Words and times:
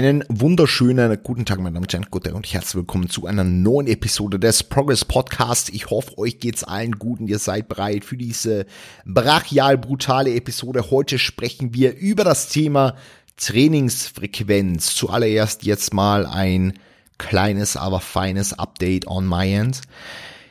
Einen 0.00 0.24
wunderschönen 0.30 1.22
guten 1.22 1.44
Tag, 1.44 1.58
meine 1.58 1.74
Damen 1.74 1.84
und 1.84 1.92
Herren, 1.92 2.06
gute 2.10 2.32
und 2.32 2.50
herzlich 2.50 2.74
willkommen 2.74 3.10
zu 3.10 3.26
einer 3.26 3.44
neuen 3.44 3.86
Episode 3.86 4.38
des 4.38 4.62
Progress 4.62 5.04
Podcast. 5.04 5.68
Ich 5.68 5.90
hoffe, 5.90 6.16
euch 6.16 6.38
geht's 6.38 6.64
allen 6.64 6.92
gut 6.92 7.20
und 7.20 7.28
ihr 7.28 7.38
seid 7.38 7.68
bereit 7.68 8.06
für 8.06 8.16
diese 8.16 8.64
brachial 9.04 9.76
brutale 9.76 10.34
Episode. 10.34 10.90
Heute 10.90 11.18
sprechen 11.18 11.74
wir 11.74 11.98
über 11.98 12.24
das 12.24 12.48
Thema 12.48 12.96
Trainingsfrequenz. 13.36 14.94
Zuallererst 14.94 15.64
jetzt 15.64 15.92
mal 15.92 16.24
ein 16.24 16.78
kleines, 17.18 17.76
aber 17.76 18.00
feines 18.00 18.54
Update 18.54 19.06
on 19.06 19.28
my 19.28 19.52
end. 19.52 19.82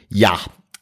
Ja, 0.09 0.39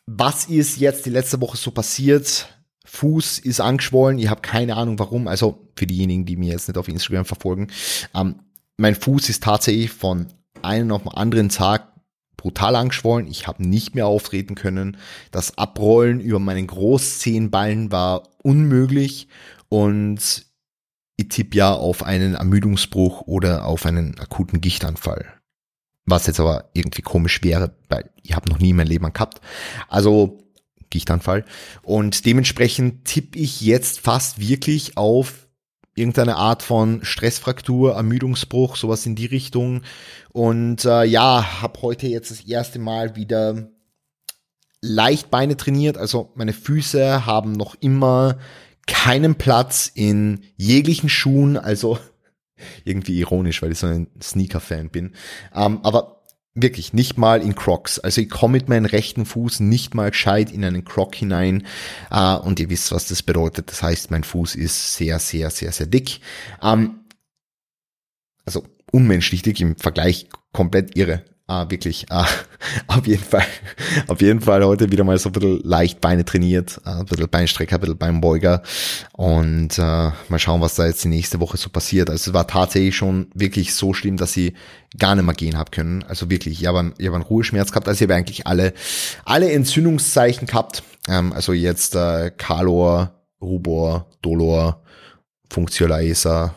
was 0.08 0.48
ist 0.48 0.76
jetzt 0.76 1.06
die 1.06 1.12
letzte 1.12 1.40
Woche 1.40 1.56
so 1.56 1.72
passiert? 1.72 2.50
Fuß 2.84 3.40
ist 3.40 3.62
angeschwollen, 3.62 4.18
ich 4.18 4.30
habe 4.30 4.42
keine 4.42 4.76
Ahnung 4.76 5.00
warum, 5.00 5.30
also 5.30 5.70
für 5.78 5.88
diejenigen, 5.88 6.26
die 6.26 6.36
mir 6.36 6.52
jetzt 6.52 6.68
nicht 6.68 6.78
auf 6.78 6.90
Instagram 6.90 7.24
verfolgen. 7.24 7.68
Ähm, 8.14 8.40
mein 8.78 8.96
Fuß 8.96 9.30
ist 9.30 9.44
tatsächlich 9.44 9.92
von 9.92 10.28
einem 10.62 10.92
auf 10.92 11.04
den 11.04 11.12
anderen 11.12 11.50
Tag 11.50 11.94
brutal 12.38 12.76
angeschwollen. 12.76 13.28
Ich 13.28 13.48
habe 13.48 13.68
nicht 13.68 13.96
mehr 13.96 14.08
auftreten 14.08 14.56
können. 14.56 14.98
Das 15.32 15.58
Abrollen 15.58 16.20
über 16.20 16.40
meinen 16.40 16.68
Großzehenballen 16.68 17.92
war 17.92 18.30
unmöglich 18.44 19.28
und 19.70 20.46
ich 21.18 21.30
tippe 21.30 21.58
ja 21.58 21.74
auf 21.74 22.04
einen 22.04 22.36
Ermüdungsbruch 22.36 23.22
oder 23.22 23.66
auf 23.66 23.86
einen 23.86 24.20
akuten 24.20 24.62
Gichtanfall. 24.62 25.26
Was 26.06 26.28
jetzt 26.28 26.40
aber 26.40 26.70
irgendwie 26.74 27.02
komisch 27.02 27.44
wäre, 27.44 27.76
weil 27.90 28.10
ich 28.22 28.36
habe 28.36 28.50
noch 28.50 28.60
nie 28.60 28.72
mein 28.72 28.88
Leben 28.88 29.12
gehabt. 29.12 29.42
Also 29.90 30.38
Gichtanfall. 30.90 31.44
Und 31.82 32.26
dementsprechend 32.26 33.06
tippe 33.06 33.38
ich 33.40 33.62
jetzt 33.62 34.00
fast 34.00 34.40
wirklich 34.40 34.96
auf 34.96 35.47
irgendeine 35.98 36.36
Art 36.36 36.64
von 36.64 37.04
Stressfraktur, 37.04 37.96
Ermüdungsbruch, 37.96 38.76
sowas 38.76 39.06
in 39.06 39.16
die 39.16 39.26
Richtung. 39.26 39.82
Und 40.32 40.86
äh, 40.86 41.04
ja, 41.04 41.62
habe 41.62 41.82
heute 41.82 42.08
jetzt 42.08 42.32
das 42.32 42.42
erste 42.42 42.80
Mal 42.80 43.16
wieder 43.16 43.70
leicht 44.82 45.32
Beine 45.32 45.58
trainiert. 45.58 45.98
Also 45.98 46.32
meine 46.36 46.54
Füße 46.54 47.26
haben 47.26 47.54
noch 47.54 47.76
immer 47.80 48.38
keinen 48.86 49.36
Platz 49.36 49.92
in 49.94 50.42
jeglichen 50.56 51.10
Schuhen. 51.10 51.58
Also 51.58 52.00
irgendwie 52.86 53.20
ironisch, 53.20 53.62
weil 53.62 53.72
ich 53.72 53.80
so 53.80 53.88
ein 53.88 54.08
Sneaker-Fan 54.22 54.90
bin. 54.90 55.14
Ähm, 55.54 55.80
aber 55.84 56.17
Wirklich, 56.60 56.92
nicht 56.92 57.20
mal 57.20 57.44
in 57.44 57.54
Crocs. 57.54 58.00
Also 58.00 58.20
ich 58.20 58.32
komme 58.32 58.54
mit 58.54 58.68
meinem 58.68 58.86
rechten 58.86 59.28
Fuß 59.28 59.60
nicht 59.60 59.94
mal 59.94 60.10
gescheit 60.10 60.52
in 60.52 60.66
einen 60.66 60.84
Croc 60.84 61.14
hinein. 61.14 61.68
Äh, 62.10 62.36
und 62.36 62.60
ihr 62.60 62.72
wisst, 62.72 62.92
was 62.92 63.08
das 63.08 63.22
bedeutet. 63.22 63.70
Das 63.70 63.84
heißt, 63.84 64.10
mein 64.10 64.24
Fuß 64.24 64.56
ist 64.56 64.96
sehr, 64.96 65.20
sehr, 65.20 65.52
sehr, 65.52 65.72
sehr 65.72 65.86
dick. 65.86 66.20
Ähm, 66.64 67.02
also 68.44 68.64
unmenschlich 68.92 69.44
dick 69.44 69.62
im 69.62 69.76
Vergleich 69.76 70.30
komplett 70.52 70.98
irre. 70.98 71.24
Ah, 71.50 71.70
wirklich. 71.70 72.06
Ah, 72.10 72.28
auf 72.88 73.08
jeden 73.08 73.24
Fall. 73.24 73.46
Auf 74.08 74.20
jeden 74.22 74.42
Fall 74.42 74.66
heute 74.66 74.92
wieder 74.92 75.06
mal 75.06 75.18
so 75.18 75.30
ein 75.30 75.32
bisschen 75.32 75.62
leicht 75.64 76.02
Beine 76.02 76.26
trainiert, 76.26 76.82
ah, 76.84 77.00
ein 77.00 77.06
bisschen 77.06 77.30
Beinstrecker, 77.30 77.76
ein 77.78 77.80
bisschen 77.80 77.98
Beinbeuger. 77.98 78.62
Und 79.14 79.80
äh, 79.80 79.82
mal 79.82 80.40
schauen, 80.40 80.60
was 80.60 80.76
da 80.76 80.86
jetzt 80.86 81.06
die 81.06 81.08
nächste 81.08 81.40
Woche 81.40 81.56
so 81.56 81.70
passiert. 81.70 82.10
Also 82.10 82.32
es 82.32 82.34
war 82.34 82.48
tatsächlich 82.48 82.98
schon 82.98 83.28
wirklich 83.34 83.74
so 83.74 83.94
schlimm, 83.94 84.18
dass 84.18 84.36
ich 84.36 84.54
gar 85.00 85.16
nicht 85.16 85.24
mehr 85.24 85.36
gehen 85.36 85.58
habe 85.58 85.72
können. 85.72 86.04
Also 86.04 86.30
wirklich, 86.30 86.62
ich 86.62 86.68
habe 86.68 86.80
einen, 86.80 86.94
ich 86.98 87.08
hab 87.08 87.14
einen 87.14 87.24
Ruheschmerz 87.24 87.72
gehabt. 87.72 87.88
Also 87.88 88.04
ich 88.04 88.10
habe 88.10 88.16
eigentlich 88.16 88.46
alle, 88.46 88.74
alle 89.24 89.50
Entzündungszeichen 89.50 90.48
gehabt. 90.48 90.84
Ähm, 91.08 91.32
also 91.32 91.54
jetzt 91.54 91.96
äh, 91.96 92.30
Kalor, 92.36 93.14
Rubor, 93.42 94.08
Dolor, 94.22 94.84
Funktionaler 95.50 96.52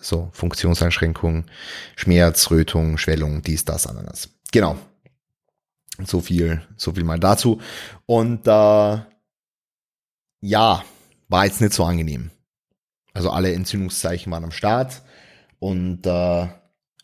so 0.00 0.30
Funktionseinschränkung, 0.32 1.46
Schmerz, 1.96 2.50
Rötung, 2.50 2.98
Schwellung, 2.98 3.42
dies, 3.42 3.64
das, 3.64 3.86
Ananas. 3.86 4.30
Genau. 4.52 4.76
So 6.04 6.20
viel, 6.20 6.62
so 6.76 6.92
viel 6.92 7.04
mal 7.04 7.18
dazu. 7.18 7.60
Und 8.06 8.46
äh, 8.46 8.98
ja, 10.40 10.84
war 11.28 11.44
jetzt 11.44 11.60
nicht 11.60 11.72
so 11.72 11.84
angenehm. 11.84 12.30
Also 13.14 13.30
alle 13.30 13.52
Entzündungszeichen 13.52 14.32
waren 14.32 14.44
am 14.44 14.52
Start 14.52 15.02
und 15.58 16.06
äh, 16.06 16.48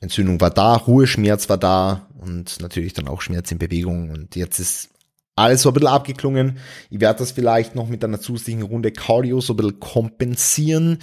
Entzündung 0.01 0.41
war 0.41 0.51
da, 0.51 0.75
Ruheschmerz 0.75 1.49
war 1.49 1.59
da 1.59 2.09
und 2.19 2.61
natürlich 2.61 2.93
dann 2.93 3.09
auch 3.09 3.21
Schmerz 3.21 3.51
in 3.53 3.59
Bewegung. 3.59 4.11
Und 4.11 4.37
jetzt 4.37 4.59
ist 4.59 4.91
alles 5.38 5.62
so 5.62 5.71
ein 5.71 5.75
bisschen 5.75 5.88
abgeklungen. 5.88 6.59
Ich 6.91 7.00
werde 7.00 7.21
das 7.21 7.32
vielleicht 7.32 7.75
noch 7.75 7.88
mit 7.88 8.04
einer 8.04 8.21
zusätzlichen 8.21 8.62
Runde 8.62 8.93
Cardio 8.93 9.41
so 9.41 9.53
ein 9.53 9.56
bisschen 9.56 9.81
kompensieren. 9.81 10.99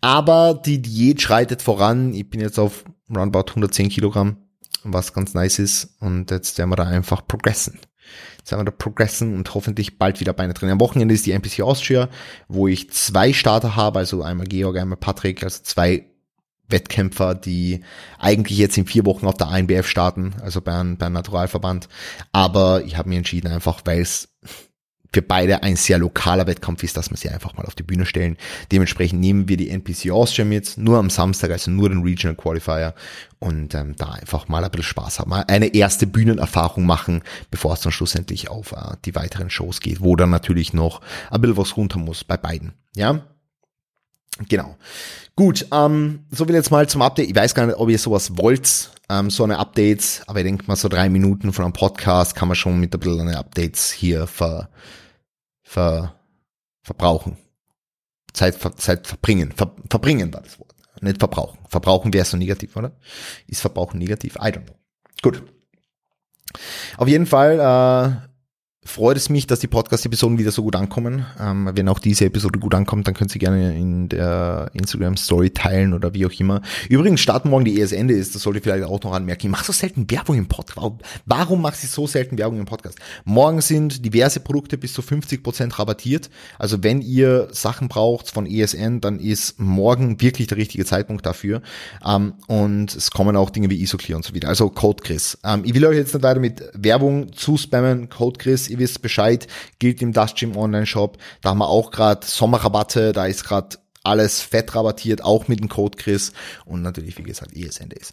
Aber 0.00 0.54
die 0.54 0.80
Diät 0.80 1.20
schreitet 1.20 1.62
voran. 1.62 2.14
Ich 2.14 2.30
bin 2.30 2.40
jetzt 2.40 2.58
auf 2.58 2.84
roundabout 3.14 3.50
110 3.50 3.88
Kilogramm, 3.88 4.36
was 4.84 5.12
ganz 5.12 5.34
nice 5.34 5.58
ist. 5.58 5.96
Und 6.00 6.30
jetzt 6.30 6.56
werden 6.58 6.70
wir 6.70 6.76
da 6.76 6.84
einfach 6.84 7.26
progressen. 7.26 7.80
Jetzt 8.38 8.52
werden 8.52 8.60
wir 8.60 8.70
da 8.70 8.76
progressen 8.76 9.34
und 9.34 9.54
hoffentlich 9.54 9.98
bald 9.98 10.20
wieder 10.20 10.32
Beine 10.32 10.54
drin. 10.54 10.70
Am 10.70 10.80
Wochenende 10.80 11.14
ist 11.14 11.26
die 11.26 11.32
NPC 11.32 11.60
Austria, 11.60 12.08
wo 12.48 12.68
ich 12.68 12.90
zwei 12.90 13.32
Starter 13.32 13.76
habe, 13.76 13.98
also 13.98 14.22
einmal 14.22 14.46
Georg, 14.46 14.78
einmal 14.78 14.96
Patrick, 14.96 15.42
also 15.42 15.60
zwei 15.62 16.09
Wettkämpfer, 16.70 17.34
die 17.34 17.82
eigentlich 18.18 18.58
jetzt 18.58 18.78
in 18.78 18.86
vier 18.86 19.06
Wochen 19.06 19.26
auf 19.26 19.34
der 19.34 19.48
ANBF 19.48 19.86
starten, 19.86 20.34
also 20.42 20.60
beim, 20.60 20.96
beim 20.96 21.12
Naturalverband. 21.12 21.88
Aber 22.32 22.82
ich 22.84 22.96
habe 22.96 23.08
mir 23.08 23.18
entschieden, 23.18 23.52
einfach 23.52 23.80
weil 23.84 24.00
es 24.00 24.28
für 25.12 25.22
beide 25.22 25.62
ein 25.62 25.76
sehr 25.76 25.98
lokaler 25.98 26.46
Wettkampf 26.46 26.82
ist, 26.82 26.96
dass 26.96 27.10
wir 27.10 27.16
sie 27.16 27.28
einfach 27.28 27.54
mal 27.54 27.66
auf 27.66 27.74
die 27.74 27.82
Bühne 27.82 28.06
stellen. 28.06 28.36
Dementsprechend 28.70 29.20
nehmen 29.20 29.48
wir 29.48 29.56
die 29.56 29.70
NPC 29.70 30.10
Austria 30.10 30.44
mit, 30.44 30.76
nur 30.76 30.98
am 30.98 31.10
Samstag, 31.10 31.50
also 31.50 31.70
nur 31.70 31.88
den 31.88 32.02
Regional 32.02 32.36
Qualifier 32.36 32.94
und 33.38 33.74
ähm, 33.74 33.96
da 33.96 34.10
einfach 34.10 34.48
mal 34.48 34.64
ein 34.64 34.70
bisschen 34.70 34.84
Spaß 34.84 35.18
haben, 35.18 35.30
mal 35.30 35.44
eine 35.48 35.74
erste 35.74 36.06
Bühnenerfahrung 36.06 36.86
machen, 36.86 37.22
bevor 37.50 37.74
es 37.74 37.80
dann 37.80 37.92
schlussendlich 37.92 38.50
auf 38.50 38.72
äh, 38.72 38.96
die 39.04 39.14
weiteren 39.14 39.50
Shows 39.50 39.80
geht, 39.80 40.00
wo 40.00 40.14
dann 40.14 40.30
natürlich 40.30 40.72
noch 40.72 41.00
ein 41.30 41.40
bisschen 41.40 41.56
was 41.56 41.76
runter 41.76 41.98
muss 41.98 42.22
bei 42.22 42.36
beiden. 42.36 42.72
Ja, 42.94 43.24
Genau. 44.48 44.76
Gut, 45.36 45.66
ähm, 45.72 46.26
so 46.30 46.44
viel 46.44 46.54
jetzt 46.54 46.70
mal 46.70 46.88
zum 46.88 47.02
Update. 47.02 47.28
Ich 47.28 47.36
weiß 47.36 47.54
gar 47.54 47.66
nicht, 47.66 47.76
ob 47.76 47.88
ihr 47.88 47.98
sowas 47.98 48.36
wollt, 48.36 48.90
ähm, 49.08 49.30
so 49.30 49.44
eine 49.44 49.58
Updates, 49.58 50.22
aber 50.26 50.40
ich 50.40 50.44
denke 50.44 50.64
mal 50.66 50.76
so 50.76 50.88
drei 50.88 51.08
Minuten 51.08 51.52
von 51.52 51.64
einem 51.64 51.72
Podcast 51.72 52.34
kann 52.34 52.48
man 52.48 52.56
schon 52.56 52.78
mit 52.78 52.94
ein 52.94 53.00
bisschen 53.00 53.20
eine 53.20 53.38
Updates 53.38 53.90
hier 53.90 54.26
ver, 54.26 54.70
ver, 55.62 56.14
verbrauchen. 56.82 57.36
Zeit, 58.32 58.54
ver, 58.54 58.76
Zeit 58.76 59.06
verbringen. 59.06 59.52
Ver, 59.52 59.74
verbringen 59.88 60.32
war 60.32 60.42
das 60.42 60.58
Wort. 60.58 60.74
Nicht 61.00 61.18
verbrauchen. 61.18 61.58
Verbrauchen 61.68 62.12
wäre 62.12 62.24
so 62.24 62.36
negativ, 62.36 62.76
oder? 62.76 62.92
Ist 63.46 63.62
Verbrauchen 63.62 63.98
negativ? 63.98 64.36
I 64.36 64.48
don't 64.48 64.66
know. 64.66 64.76
Gut. 65.22 65.42
Auf 66.96 67.08
jeden 67.08 67.26
Fall 67.26 67.58
äh, 67.58 68.29
freut 68.82 69.18
es 69.18 69.28
mich, 69.28 69.46
dass 69.46 69.60
die 69.60 69.66
Podcast-Episoden 69.66 70.38
wieder 70.38 70.52
so 70.52 70.62
gut 70.62 70.74
ankommen. 70.74 71.26
Ähm, 71.38 71.68
wenn 71.74 71.86
auch 71.88 71.98
diese 71.98 72.24
Episode 72.24 72.58
gut 72.58 72.74
ankommt, 72.74 73.06
dann 73.06 73.12
könnt 73.12 73.34
ihr 73.34 73.38
gerne 73.38 73.76
in 73.76 74.08
der 74.08 74.70
Instagram-Story 74.72 75.50
teilen 75.50 75.92
oder 75.92 76.14
wie 76.14 76.24
auch 76.24 76.32
immer. 76.40 76.62
Übrigens 76.88 77.20
starten 77.20 77.50
morgen 77.50 77.66
die 77.66 77.78
ESN 77.78 78.08
ist, 78.08 78.34
das 78.34 78.42
sollte 78.42 78.58
ich 78.58 78.64
vielleicht 78.64 78.84
auch 78.84 79.02
noch 79.02 79.12
anmerken. 79.12 79.46
Ich 79.46 79.50
mache 79.50 79.66
so 79.66 79.72
selten 79.72 80.10
Werbung 80.10 80.38
im 80.38 80.48
Podcast. 80.48 80.78
Warum 81.26 81.60
machst 81.60 81.84
du 81.84 81.88
so 81.88 82.06
selten 82.06 82.38
Werbung 82.38 82.58
im 82.58 82.64
Podcast? 82.64 82.98
Morgen 83.24 83.60
sind 83.60 84.02
diverse 84.02 84.40
Produkte 84.40 84.78
bis 84.78 84.94
zu 84.94 85.02
50% 85.02 85.78
rabattiert. 85.78 86.30
Also 86.58 86.82
wenn 86.82 87.02
ihr 87.02 87.48
Sachen 87.52 87.88
braucht 87.88 88.30
von 88.30 88.46
ESN, 88.46 89.02
dann 89.02 89.20
ist 89.20 89.60
morgen 89.60 90.22
wirklich 90.22 90.48
der 90.48 90.56
richtige 90.56 90.86
Zeitpunkt 90.86 91.26
dafür. 91.26 91.60
Ähm, 92.04 92.32
und 92.46 92.94
es 92.96 93.10
kommen 93.10 93.36
auch 93.36 93.50
Dinge 93.50 93.68
wie 93.68 93.82
Isoclear 93.82 94.16
und 94.16 94.24
so 94.24 94.32
wieder. 94.32 94.48
Also 94.48 94.70
Code 94.70 95.02
Chris. 95.02 95.36
Ähm, 95.44 95.64
ich 95.66 95.74
will 95.74 95.84
euch 95.84 95.96
jetzt 95.96 96.14
nicht 96.14 96.22
weiter 96.22 96.40
mit 96.40 96.62
Werbung 96.72 97.34
zuspammen. 97.34 98.08
Code 98.08 98.38
Chris 98.38 98.69
ihr 98.70 98.78
wisst 98.78 99.02
Bescheid, 99.02 99.46
gilt 99.78 100.00
im 100.02 100.12
Dust 100.12 100.36
Gym 100.36 100.56
Online 100.56 100.86
Shop. 100.86 101.18
Da 101.42 101.50
haben 101.50 101.58
wir 101.58 101.68
auch 101.68 101.90
gerade 101.90 102.26
Sommerrabatte, 102.26 103.12
da 103.12 103.26
ist 103.26 103.44
gerade 103.44 103.78
alles 104.02 104.40
fett 104.40 104.74
rabattiert, 104.74 105.22
auch 105.22 105.48
mit 105.48 105.60
dem 105.60 105.68
Code 105.68 105.98
Chris 105.98 106.32
und 106.64 106.82
natürlich, 106.82 107.18
wie 107.18 107.22
gesagt, 107.22 107.54
ESN 107.54 107.90
Days. 107.90 108.12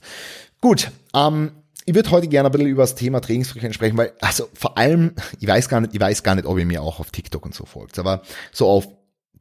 Gut, 0.60 0.92
ähm, 1.14 1.52
ich 1.86 1.96
würde 1.96 2.12
heute 2.12 2.28
gerne 2.28 2.50
ein 2.50 2.52
bisschen 2.52 2.68
über 2.68 2.84
das 2.84 2.96
Thema 2.96 3.22
Trainingsfrequenz 3.22 3.76
sprechen, 3.76 3.98
weil, 3.98 4.12
also 4.20 4.50
vor 4.54 4.78
allem, 4.78 5.14
ich 5.40 5.48
weiß 5.48 5.70
gar 5.70 5.80
nicht, 5.80 5.94
ich 5.94 6.02
weiß 6.02 6.22
gar 6.22 6.36
nicht, 6.36 6.46
ob 6.46 6.58
ihr 6.58 6.66
mir 6.66 6.82
auch 6.82 7.00
auf 7.00 7.12
TikTok 7.12 7.46
und 7.46 7.56
so 7.56 7.66
folgt, 7.66 7.98
aber 7.98 8.24
so 8.52 8.68
auf 8.68 8.90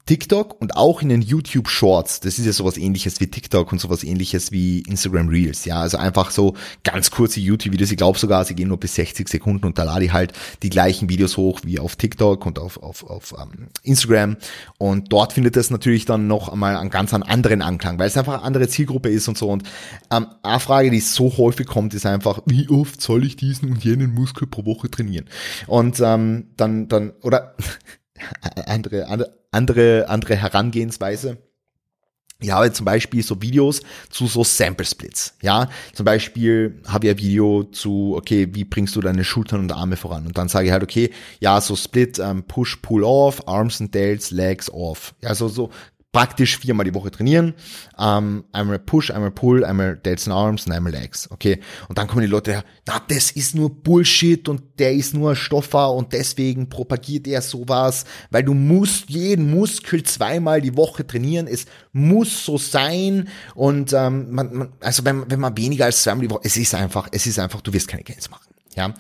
TikTok 0.07 0.61
und 0.61 0.77
auch 0.77 1.03
in 1.03 1.09
den 1.09 1.21
YouTube 1.21 1.69
Shorts. 1.69 2.21
Das 2.21 2.39
ist 2.39 2.47
ja 2.47 2.53
sowas 2.53 2.77
ähnliches 2.77 3.21
wie 3.21 3.27
TikTok 3.27 3.73
und 3.73 3.81
sowas 3.81 4.05
ähnliches 4.05 4.53
wie 4.53 4.83
Instagram 4.83 5.29
Reels. 5.29 5.65
Ja, 5.65 5.81
also 5.81 5.99
einfach 5.99 6.31
so 6.31 6.55
ganz 6.85 7.11
kurze 7.11 7.41
YouTube-Videos. 7.41 7.91
Ich 7.91 7.97
glaube 7.97 8.17
sogar, 8.17 8.45
sie 8.45 8.55
gehen 8.55 8.69
nur 8.69 8.79
bis 8.79 8.95
60 8.95 9.29
Sekunden 9.29 9.67
und 9.67 9.79
da 9.79 9.83
lade 9.83 10.05
ich 10.05 10.13
halt 10.13 10.33
die 10.63 10.71
gleichen 10.71 11.09
Videos 11.09 11.37
hoch 11.37 11.61
wie 11.65 11.81
auf 11.81 11.97
TikTok 11.97 12.47
und 12.47 12.61
auf, 12.61 12.81
auf, 12.81 13.03
auf 13.03 13.33
um, 13.33 13.41
ähm, 13.41 13.69
Instagram. 13.83 14.37
Und 14.79 15.13
dort 15.13 15.33
findet 15.33 15.57
es 15.57 15.71
natürlich 15.71 16.05
dann 16.05 16.29
noch 16.29 16.51
einmal 16.51 16.77
einen 16.77 16.91
ganz 16.91 17.13
anderen 17.13 17.61
Anklang, 17.61 17.99
weil 17.99 18.07
es 18.07 18.17
einfach 18.17 18.35
eine 18.35 18.43
andere 18.45 18.69
Zielgruppe 18.69 19.09
ist 19.09 19.27
und 19.27 19.37
so. 19.37 19.51
Und 19.51 19.65
ähm, 20.13 20.27
eine 20.45 20.61
Frage, 20.61 20.93
die 20.93 21.01
so 21.01 21.37
häufig 21.37 21.67
kommt, 21.67 21.95
ist 21.95 22.07
einfach, 22.07 22.43
wie 22.47 22.69
oft 22.69 23.01
soll 23.01 23.27
ich 23.27 23.35
diesen 23.35 23.73
und 23.73 23.83
jenen 23.83 24.15
Muskel 24.15 24.47
pro 24.47 24.65
Woche 24.67 24.89
trainieren? 24.89 25.27
Und 25.67 25.99
ähm, 25.99 26.51
dann, 26.57 26.87
dann, 26.87 27.11
oder 27.23 27.57
andere, 28.67 29.09
andere, 29.09 29.35
andere 29.57 30.37
Herangehensweise. 30.37 31.39
ich 32.41 32.51
habe 32.51 32.73
zum 32.73 32.85
Beispiel 32.85 33.23
so 33.23 33.41
Videos 33.41 33.81
zu 34.11 34.27
so 34.27 34.45
Sample 34.45 34.85
Splits. 34.85 35.35
Ja, 35.43 35.69
zum 35.95 36.05
Beispiel 36.05 36.83
habe 36.87 37.07
ich 37.07 37.13
ein 37.13 37.19
Video 37.19 37.65
zu, 37.65 38.15
okay, 38.17 38.49
wie 38.53 38.65
bringst 38.65 38.95
du 38.95 39.01
deine 39.01 39.25
Schultern 39.25 39.61
und 39.61 39.73
Arme 39.73 39.97
voran? 39.97 40.27
Und 40.27 40.37
dann 40.37 40.49
sage 40.49 40.67
ich 40.67 40.73
halt, 40.73 40.83
okay, 40.83 41.11
ja, 41.41 41.61
so 41.61 41.77
Split, 41.77 42.19
ähm, 42.19 42.45
Push, 42.45 42.77
Pull 42.83 43.05
off, 43.05 43.49
Arms 43.49 43.81
and 43.81 43.95
Delts, 43.95 44.31
Legs 44.31 44.71
off. 44.71 45.15
Ja, 45.23 45.35
so, 45.35 45.49
so 45.49 45.71
praktisch 46.17 46.57
viermal 46.57 46.87
die 46.87 46.95
Woche 46.95 47.11
trainieren. 47.11 47.53
Ähm, 47.99 48.45
einmal 48.51 48.79
Push, 48.79 49.11
einmal 49.11 49.33
Pull, 49.33 49.67
einmal 49.67 49.99
Delts 49.99 50.27
and 50.27 50.35
Arms 50.35 50.65
und 50.65 50.73
einmal 50.73 50.91
Legs. 50.91 51.31
Okay. 51.31 51.61
Und 51.91 51.99
dann 51.99 52.07
kommen 52.07 52.23
die 52.23 52.27
Leute 52.27 52.53
her, 52.53 52.65
na, 52.87 53.03
das 53.07 53.31
ist 53.33 53.55
nur 53.55 53.69
Bullshit 53.69 54.49
und 54.49 54.63
der 54.79 54.95
ist 54.95 55.13
nur 55.13 55.33
ein 55.33 55.37
Stoffer 55.37 55.93
und 55.93 56.15
deswegen 56.15 56.71
propagiert 56.71 57.27
er 57.27 57.43
sowas, 57.43 58.07
weil 58.31 58.45
du 58.45 58.55
musst 58.55 59.11
jeden 59.11 59.51
Muskel 59.51 60.05
zweimal 60.05 60.63
die 60.63 60.75
Woche 60.75 61.07
trainieren. 61.07 61.49
Es 61.49 61.67
muss 61.93 62.47
so 62.47 62.57
sein. 62.57 63.29
Und 63.55 63.93
ähm, 63.93 64.31
man, 64.31 64.55
man, 64.57 64.73
also 64.81 65.05
wenn, 65.05 65.31
wenn 65.31 65.41
man 65.41 65.55
weniger 65.59 65.85
als 65.85 66.03
zweimal 66.03 66.27
die 66.27 66.31
Woche, 66.31 66.45
es 66.45 66.57
ist 66.57 66.75
einfach, 66.75 67.09
es 67.13 67.27
ist 67.27 67.39
einfach, 67.39 67.61
du 67.61 67.75
wirst 67.75 67.89
keine 67.89 68.05
Gains 68.05 68.31
machen. 68.31 68.55
Ja. 68.75 68.95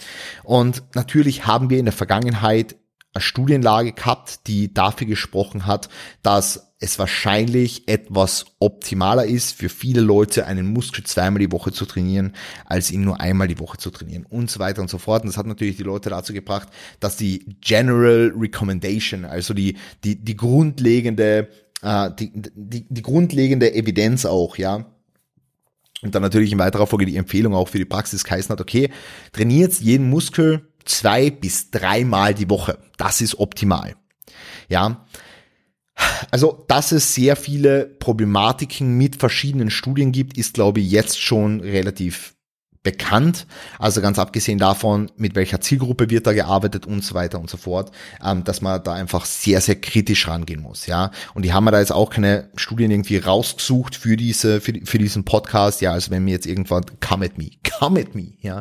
Und 0.45 0.83
natürlich 0.95 1.47
haben 1.47 1.71
wir 1.71 1.79
in 1.79 1.87
der 1.87 1.95
Vergangenheit 1.95 2.77
eine 3.15 3.23
Studienlage 3.23 3.93
gehabt, 3.93 4.47
die 4.49 4.75
dafür 4.75 5.07
gesprochen 5.07 5.65
hat, 5.65 5.89
dass 6.23 6.66
es 6.79 6.99
wahrscheinlich 6.99 7.89
etwas 7.89 8.45
optimaler 8.59 9.25
ist 9.25 9.57
für 9.57 9.71
viele 9.71 10.03
Leute, 10.03 10.47
einen 10.47 10.67
Muskel 10.67 11.05
zweimal 11.05 11.41
die 11.41 11.51
Woche 11.51 11.73
zu 11.73 11.87
trainieren, 11.87 12.35
als 12.67 12.91
ihn 12.91 13.01
nur 13.01 13.21
einmal 13.21 13.49
die 13.49 13.59
Woche 13.59 13.79
zu 13.79 13.91
trainieren 13.91 14.27
und 14.27 14.51
so 14.51 14.61
weiter 14.61 14.83
und 14.83 14.91
so 14.91 14.99
fort. 14.99 15.23
Und 15.23 15.29
das 15.29 15.39
hat 15.39 15.47
natürlich 15.47 15.79
die 15.79 15.85
Leute 15.85 16.11
dazu 16.11 16.35
gebracht, 16.35 16.69
dass 17.01 17.17
die 17.17 17.57
General 17.63 18.33
Recommendation, 18.37 19.25
also 19.25 19.55
die, 19.55 19.79
die, 20.05 20.23
die 20.23 20.37
grundlegende, 20.37 21.49
äh, 21.81 22.11
die, 22.19 22.31
die, 22.35 22.87
die 22.89 23.03
grundlegende 23.03 23.75
Evidenz 23.75 24.27
auch, 24.27 24.59
ja, 24.59 24.85
und 26.03 26.15
dann 26.15 26.23
natürlich 26.23 26.53
in 26.53 26.59
weiterer 26.59 26.87
Folge 26.87 27.07
die 27.07 27.17
Empfehlung 27.17 27.55
auch 27.55 27.69
für 27.69 27.79
die 27.79 27.87
Praxis 27.87 28.23
geheißen 28.23 28.51
hat, 28.51 28.61
okay, 28.61 28.91
trainiert 29.33 29.73
jeden 29.81 30.11
Muskel 30.11 30.69
zwei 30.85 31.31
bis 31.31 31.71
dreimal 31.71 32.35
die 32.35 32.51
Woche. 32.51 32.79
Das 32.99 33.23
ist 33.23 33.39
optimal. 33.39 33.97
Ja. 34.69 35.07
Also, 36.31 36.65
dass 36.69 36.93
es 36.93 37.15
sehr 37.15 37.37
viele 37.37 37.87
Problematiken 37.87 38.97
mit 38.97 39.17
verschiedenen 39.17 39.71
Studien 39.71 40.13
gibt, 40.13 40.39
ist, 40.39 40.55
glaube 40.55 40.81
ich, 40.81 40.91
jetzt 40.91 41.21
schon 41.21 41.61
relativ 41.61 42.36
bekannt. 42.87 43.49
Also 43.81 44.01
ganz 44.01 44.17
abgesehen 44.21 44.61
davon, 44.61 45.11
mit 45.17 45.35
welcher 45.35 45.61
Zielgruppe 45.61 46.09
wird 46.09 46.25
da 46.25 46.33
gearbeitet 46.33 46.87
und 46.87 47.03
so 47.03 47.17
weiter 47.17 47.41
und 47.41 47.51
so 47.51 47.57
fort, 47.57 47.91
ähm, 48.25 48.45
dass 48.45 48.63
man 48.63 48.81
da 48.85 48.95
einfach 48.95 49.25
sehr, 49.25 49.61
sehr 49.61 49.75
kritisch 49.75 50.29
rangehen 50.29 50.63
muss, 50.63 50.87
ja. 50.87 51.11
Und 51.35 51.45
die 51.45 51.53
haben 51.53 51.65
wir 51.65 51.73
da 51.73 51.81
jetzt 51.81 51.91
auch 51.91 52.11
keine 52.11 52.49
Studien 52.55 52.93
irgendwie 52.93 53.19
rausgesucht 53.19 53.97
für 53.97 54.17
diese, 54.17 54.61
für, 54.61 54.73
für 54.85 54.99
diesen 54.99 55.25
Podcast, 55.25 55.81
ja. 55.81 55.91
Also 55.91 56.13
wenn 56.13 56.23
mir 56.25 56.31
jetzt 56.31 56.47
irgendwann 56.47 56.85
come 57.01 57.27
at 57.27 57.37
me, 57.37 57.51
come 57.79 57.99
at 57.99 58.15
me, 58.15 58.35
ja. 58.41 58.61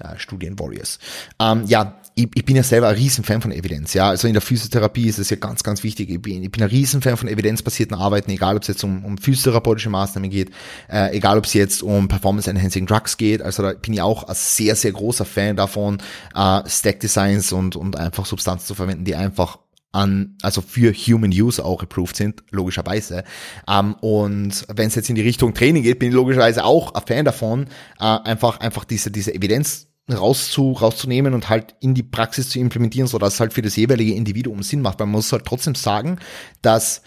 Äh, 0.00 0.18
Studien 0.18 0.58
Warriors. 0.58 0.98
Ähm, 1.40 1.64
ja, 1.66 1.98
ich, 2.14 2.28
ich 2.34 2.44
bin 2.44 2.56
ja 2.56 2.62
selber 2.62 2.88
ein 2.88 2.96
Riesenfan 2.96 3.40
von 3.40 3.52
Evidenz, 3.52 3.94
ja. 3.94 4.08
Also 4.10 4.28
in 4.28 4.34
der 4.34 4.42
Physiotherapie 4.42 5.08
ist 5.08 5.18
es 5.18 5.30
ja 5.30 5.36
ganz, 5.36 5.62
ganz 5.62 5.82
wichtig. 5.82 6.10
Ich 6.10 6.20
bin, 6.20 6.42
ich 6.42 6.52
bin 6.52 6.62
ein 6.62 6.68
Riesenfan 6.68 7.16
von 7.16 7.28
evidenzbasierten 7.28 7.96
Arbeiten, 7.96 8.30
egal 8.30 8.56
ob 8.56 8.62
es 8.62 8.68
jetzt 8.68 8.84
um, 8.84 9.02
um 9.04 9.16
physiotherapeutische 9.16 9.88
Maßnahmen 9.88 10.28
geht, 10.28 10.50
äh, 10.90 11.16
egal 11.16 11.38
ob 11.38 11.46
es 11.46 11.54
jetzt 11.54 11.82
um 11.82 12.08
Performance-Enhancing 12.08 12.86
Drugs 12.86 13.16
geht. 13.16 13.40
Also 13.40 13.61
da 13.62 13.72
bin 13.72 13.94
ich 13.94 14.02
auch 14.02 14.24
ein 14.24 14.34
sehr, 14.34 14.76
sehr 14.76 14.92
großer 14.92 15.24
Fan 15.24 15.56
davon, 15.56 15.98
äh, 16.34 16.62
Stack-Designs 16.66 17.52
und, 17.52 17.76
und 17.76 17.96
einfach 17.96 18.26
Substanzen 18.26 18.66
zu 18.66 18.74
verwenden, 18.74 19.04
die 19.04 19.14
einfach 19.14 19.58
an, 19.92 20.36
also 20.42 20.62
für 20.62 20.92
Human 20.92 21.30
Use 21.30 21.62
auch 21.62 21.82
approved 21.82 22.16
sind, 22.16 22.42
logischerweise. 22.50 23.24
Ähm, 23.68 23.94
und 24.00 24.64
wenn 24.74 24.88
es 24.88 24.94
jetzt 24.94 25.10
in 25.10 25.14
die 25.14 25.22
Richtung 25.22 25.54
Training 25.54 25.82
geht, 25.82 25.98
bin 25.98 26.08
ich 26.08 26.14
logischerweise 26.14 26.64
auch 26.64 26.94
ein 26.94 27.02
Fan 27.06 27.24
davon, 27.24 27.66
äh, 28.00 28.04
einfach, 28.04 28.60
einfach 28.60 28.84
diese, 28.84 29.10
diese 29.10 29.34
Evidenz 29.34 29.88
rauszu, 30.10 30.72
rauszunehmen 30.72 31.32
und 31.34 31.48
halt 31.48 31.76
in 31.80 31.94
die 31.94 32.02
Praxis 32.02 32.50
zu 32.50 32.58
implementieren, 32.58 33.06
so 33.06 33.18
dass 33.18 33.34
es 33.34 33.40
halt 33.40 33.52
für 33.52 33.62
das 33.62 33.76
jeweilige 33.76 34.14
Individuum 34.14 34.62
Sinn 34.62 34.82
macht. 34.82 34.98
Man 34.98 35.10
muss 35.10 35.32
halt 35.32 35.44
trotzdem 35.44 35.74
sagen, 35.74 36.18
dass 36.60 37.02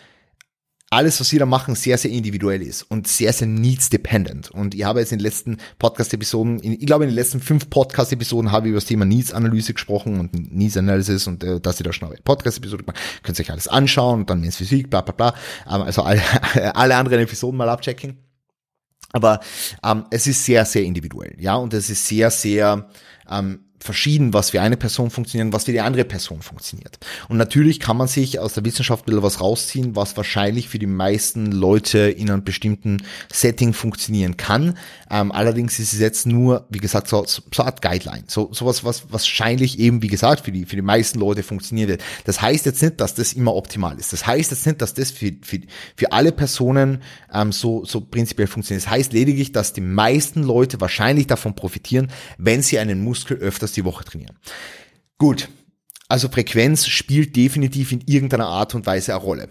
alles, 0.92 1.20
was 1.20 1.32
wir 1.32 1.40
da 1.40 1.46
machen, 1.46 1.76
sehr, 1.76 1.98
sehr 1.98 2.12
individuell 2.12 2.62
ist 2.62 2.84
und 2.84 3.08
sehr, 3.08 3.34
sehr 3.34 3.48
needs-dependent. 3.48 4.52
Und 4.52 4.76
ich 4.76 4.84
habe 4.84 5.00
jetzt 5.00 5.12
in 5.12 5.18
den 5.18 5.24
letzten 5.24 5.58
Podcast-Episoden, 5.80 6.62
ich 6.64 6.86
glaube 6.86 7.06
in 7.06 7.10
den 7.10 7.16
letzten 7.16 7.40
fünf 7.40 7.70
Podcast-Episoden 7.70 8.52
habe 8.52 8.68
ich 8.68 8.70
über 8.70 8.78
das 8.78 8.86
Thema 8.86 9.06
Needs-Analyse 9.06 9.74
gesprochen 9.74 10.20
und 10.20 10.34
Needs-Analysis 10.34 11.28
und 11.28 11.44
äh, 11.44 11.60
dass 11.60 11.80
ihr 11.80 11.84
da 11.84 11.92
schon 11.92 12.10
eine 12.10 12.18
Podcast-Episode 12.24 12.84
gemacht 12.84 13.00
könnt 13.24 13.40
ihr 13.40 13.44
euch 13.44 13.52
alles 13.52 13.68
anschauen 13.68 14.22
und 14.22 14.30
dann 14.30 14.42
Men's 14.42 14.58
Physik, 14.58 14.90
bla 14.90 15.02
bla 15.02 15.14
bla. 15.14 15.40
Ähm, 15.68 15.82
also 15.82 16.04
alle, 16.04 16.22
alle 16.76 16.96
anderen 16.96 17.20
Episoden 17.20 17.58
mal 17.58 17.70
abchecken. 17.70 18.18
Aber 19.12 19.40
ähm, 19.84 20.06
es 20.12 20.28
ist 20.28 20.46
sehr, 20.46 20.66
sehr 20.66 20.84
individuell, 20.84 21.36
ja, 21.40 21.56
und 21.56 21.74
es 21.74 21.90
ist 21.90 22.06
sehr, 22.08 22.30
sehr 22.30 22.90
ähm, 23.30 23.66
verschieden, 23.86 24.34
was 24.34 24.50
für 24.50 24.62
eine 24.62 24.78
Person 24.78 25.10
funktioniert 25.10 25.48
und 25.48 25.54
was 25.54 25.66
für 25.66 25.72
die 25.72 25.82
andere 25.82 26.06
Person 26.06 26.42
funktioniert. 26.42 27.00
Und 27.30 27.38
natürlich 27.38 27.80
kann 27.80 27.98
man 27.98 28.08
sich 28.08 28.40
aus 28.40 28.54
der 28.54 28.66
Wissenschaft 28.66 29.06
bisschen 29.06 29.24
was 29.24 29.42
rausziehen, 29.42 29.96
was 29.96 30.18
wahrscheinlich 30.18 30.70
für 30.70 30.80
die 30.80 30.88
meisten 30.88 31.52
Leute 31.52 32.00
in 32.00 32.30
einem 32.30 32.44
bestimmten 32.44 33.04
Setting 33.32 33.74
funktionieren 33.74 34.38
kann. 34.38 34.78
Ähm, 35.10 35.32
allerdings 35.32 35.80
ist 35.80 35.94
es 35.94 36.00
jetzt 36.00 36.26
nur, 36.26 36.66
wie 36.70 36.80
gesagt, 36.80 37.08
so, 37.08 37.26
so 37.26 37.42
eine 37.58 37.66
Art 37.68 37.82
Guideline. 37.82 38.24
So, 38.28 38.50
sowas, 38.52 38.84
was 38.84 39.12
wahrscheinlich 39.12 39.80
eben, 39.80 40.02
wie 40.02 40.08
gesagt, 40.08 40.46
für 40.46 40.52
die, 40.52 40.66
für 40.66 40.76
die 40.76 40.82
meisten 40.82 41.20
Leute 41.20 41.44
funktioniert 41.44 41.90
wird. 41.90 42.04
Das 42.26 42.42
heißt 42.42 42.66
jetzt 42.66 42.82
nicht, 42.82 43.00
dass 43.00 43.16
das 43.16 43.34
immer 43.34 43.56
optimal 43.56 43.98
ist. 43.98 44.14
Das 44.14 44.26
heißt 44.26 44.52
jetzt 44.52 44.66
nicht, 44.66 44.82
dass 44.82 44.94
das 44.94 45.12
für, 45.12 45.32
für, 45.42 45.60
für 45.96 46.12
alle 46.12 46.32
Personen 46.32 47.02
ähm, 47.34 47.52
so, 47.52 47.86
so 47.86 48.02
prinzipiell 48.02 48.48
funktioniert. 48.48 48.86
Das 48.86 48.92
heißt 48.92 49.14
lediglich, 49.14 49.52
dass 49.52 49.74
die 49.74 49.82
meisten 49.82 50.44
Leute 50.44 50.82
wahrscheinlich 50.82 51.28
davon 51.28 51.56
profitieren, 51.56 52.12
wenn 52.38 52.62
sie 52.62 52.80
einen 52.80 53.04
Muskel 53.04 53.38
öfters 53.38 53.75
die 53.76 53.86
Woche 53.86 54.04
trainieren. 54.04 54.38
Gut, 55.18 55.50
also 56.08 56.30
Frequenz 56.30 56.88
spielt 56.88 57.36
definitiv 57.36 57.92
in 57.92 58.02
irgendeiner 58.06 58.48
Art 58.48 58.76
und 58.76 58.86
Weise 58.86 59.14
eine 59.14 59.24
Rolle. 59.24 59.50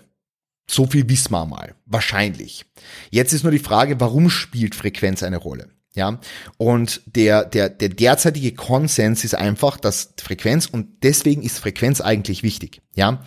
So 0.68 0.86
viel 0.86 1.08
wissen 1.08 1.32
wir 1.32 1.44
mal. 1.46 1.74
Wahrscheinlich. 1.84 2.64
Jetzt 3.10 3.32
ist 3.32 3.42
nur 3.42 3.52
die 3.52 3.58
Frage, 3.58 4.00
warum 4.00 4.30
spielt 4.30 4.74
Frequenz 4.74 5.22
eine 5.22 5.36
Rolle? 5.36 5.68
Ja, 5.96 6.18
und 6.56 7.02
der, 7.06 7.44
der, 7.44 7.68
der 7.68 7.88
derzeitige 7.88 8.52
Konsens 8.52 9.22
ist 9.22 9.36
einfach, 9.36 9.76
dass 9.76 10.14
Frequenz 10.20 10.66
und 10.66 11.04
deswegen 11.04 11.42
ist 11.42 11.60
Frequenz 11.60 12.00
eigentlich 12.00 12.42
wichtig. 12.42 12.82
Ja, 12.96 13.24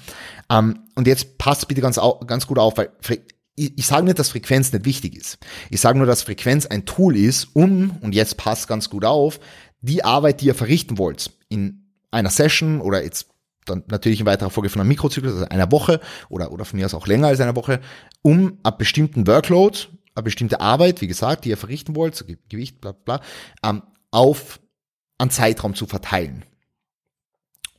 ähm, 0.49 0.79
und 0.95 1.07
jetzt 1.07 1.37
passt 1.37 1.69
bitte 1.69 1.79
ganz, 1.79 1.97
ganz 2.25 2.45
gut 2.45 2.59
auf, 2.59 2.75
weil 2.75 2.89
ich, 3.55 3.77
ich 3.77 3.87
sage 3.87 4.03
nicht, 4.03 4.19
dass 4.19 4.31
Frequenz 4.31 4.73
nicht 4.73 4.83
wichtig 4.83 5.15
ist. 5.15 5.37
Ich 5.69 5.79
sage 5.79 5.97
nur, 5.97 6.07
dass 6.07 6.23
Frequenz 6.23 6.65
ein 6.65 6.85
Tool 6.85 7.15
ist, 7.15 7.47
um, 7.53 7.97
und 8.01 8.13
jetzt 8.13 8.35
passt 8.35 8.67
ganz 8.67 8.89
gut 8.89 9.05
auf, 9.05 9.39
die 9.81 10.03
Arbeit, 10.03 10.41
die 10.41 10.47
ihr 10.47 10.55
verrichten 10.55 10.97
wollt, 10.97 11.31
in 11.49 11.91
einer 12.11 12.29
Session 12.29 12.81
oder 12.81 13.03
jetzt 13.03 13.27
dann 13.65 13.83
natürlich 13.87 14.19
in 14.19 14.25
weiterer 14.25 14.49
Folge 14.49 14.69
von 14.69 14.81
einem 14.81 14.89
Mikrozyklus, 14.89 15.33
also 15.33 15.45
einer 15.45 15.71
Woche 15.71 15.99
oder, 16.29 16.51
oder 16.51 16.65
von 16.65 16.79
mir 16.79 16.85
aus 16.85 16.93
auch 16.93 17.07
länger 17.07 17.27
als 17.27 17.39
einer 17.39 17.55
Woche, 17.55 17.81
um 18.21 18.59
einen 18.63 18.77
bestimmten 18.77 19.27
Workload, 19.27 19.77
eine 20.15 20.23
bestimmte 20.23 20.61
Arbeit, 20.61 21.01
wie 21.01 21.07
gesagt, 21.07 21.45
die 21.45 21.49
ihr 21.49 21.57
verrichten 21.57 21.95
wollt, 21.95 22.15
so 22.15 22.25
Gewicht, 22.49 22.81
bla, 22.81 22.93
bla, 22.93 23.21
ähm, 23.63 23.83
auf 24.11 24.59
einen 25.17 25.31
Zeitraum 25.31 25.75
zu 25.75 25.85
verteilen. 25.85 26.45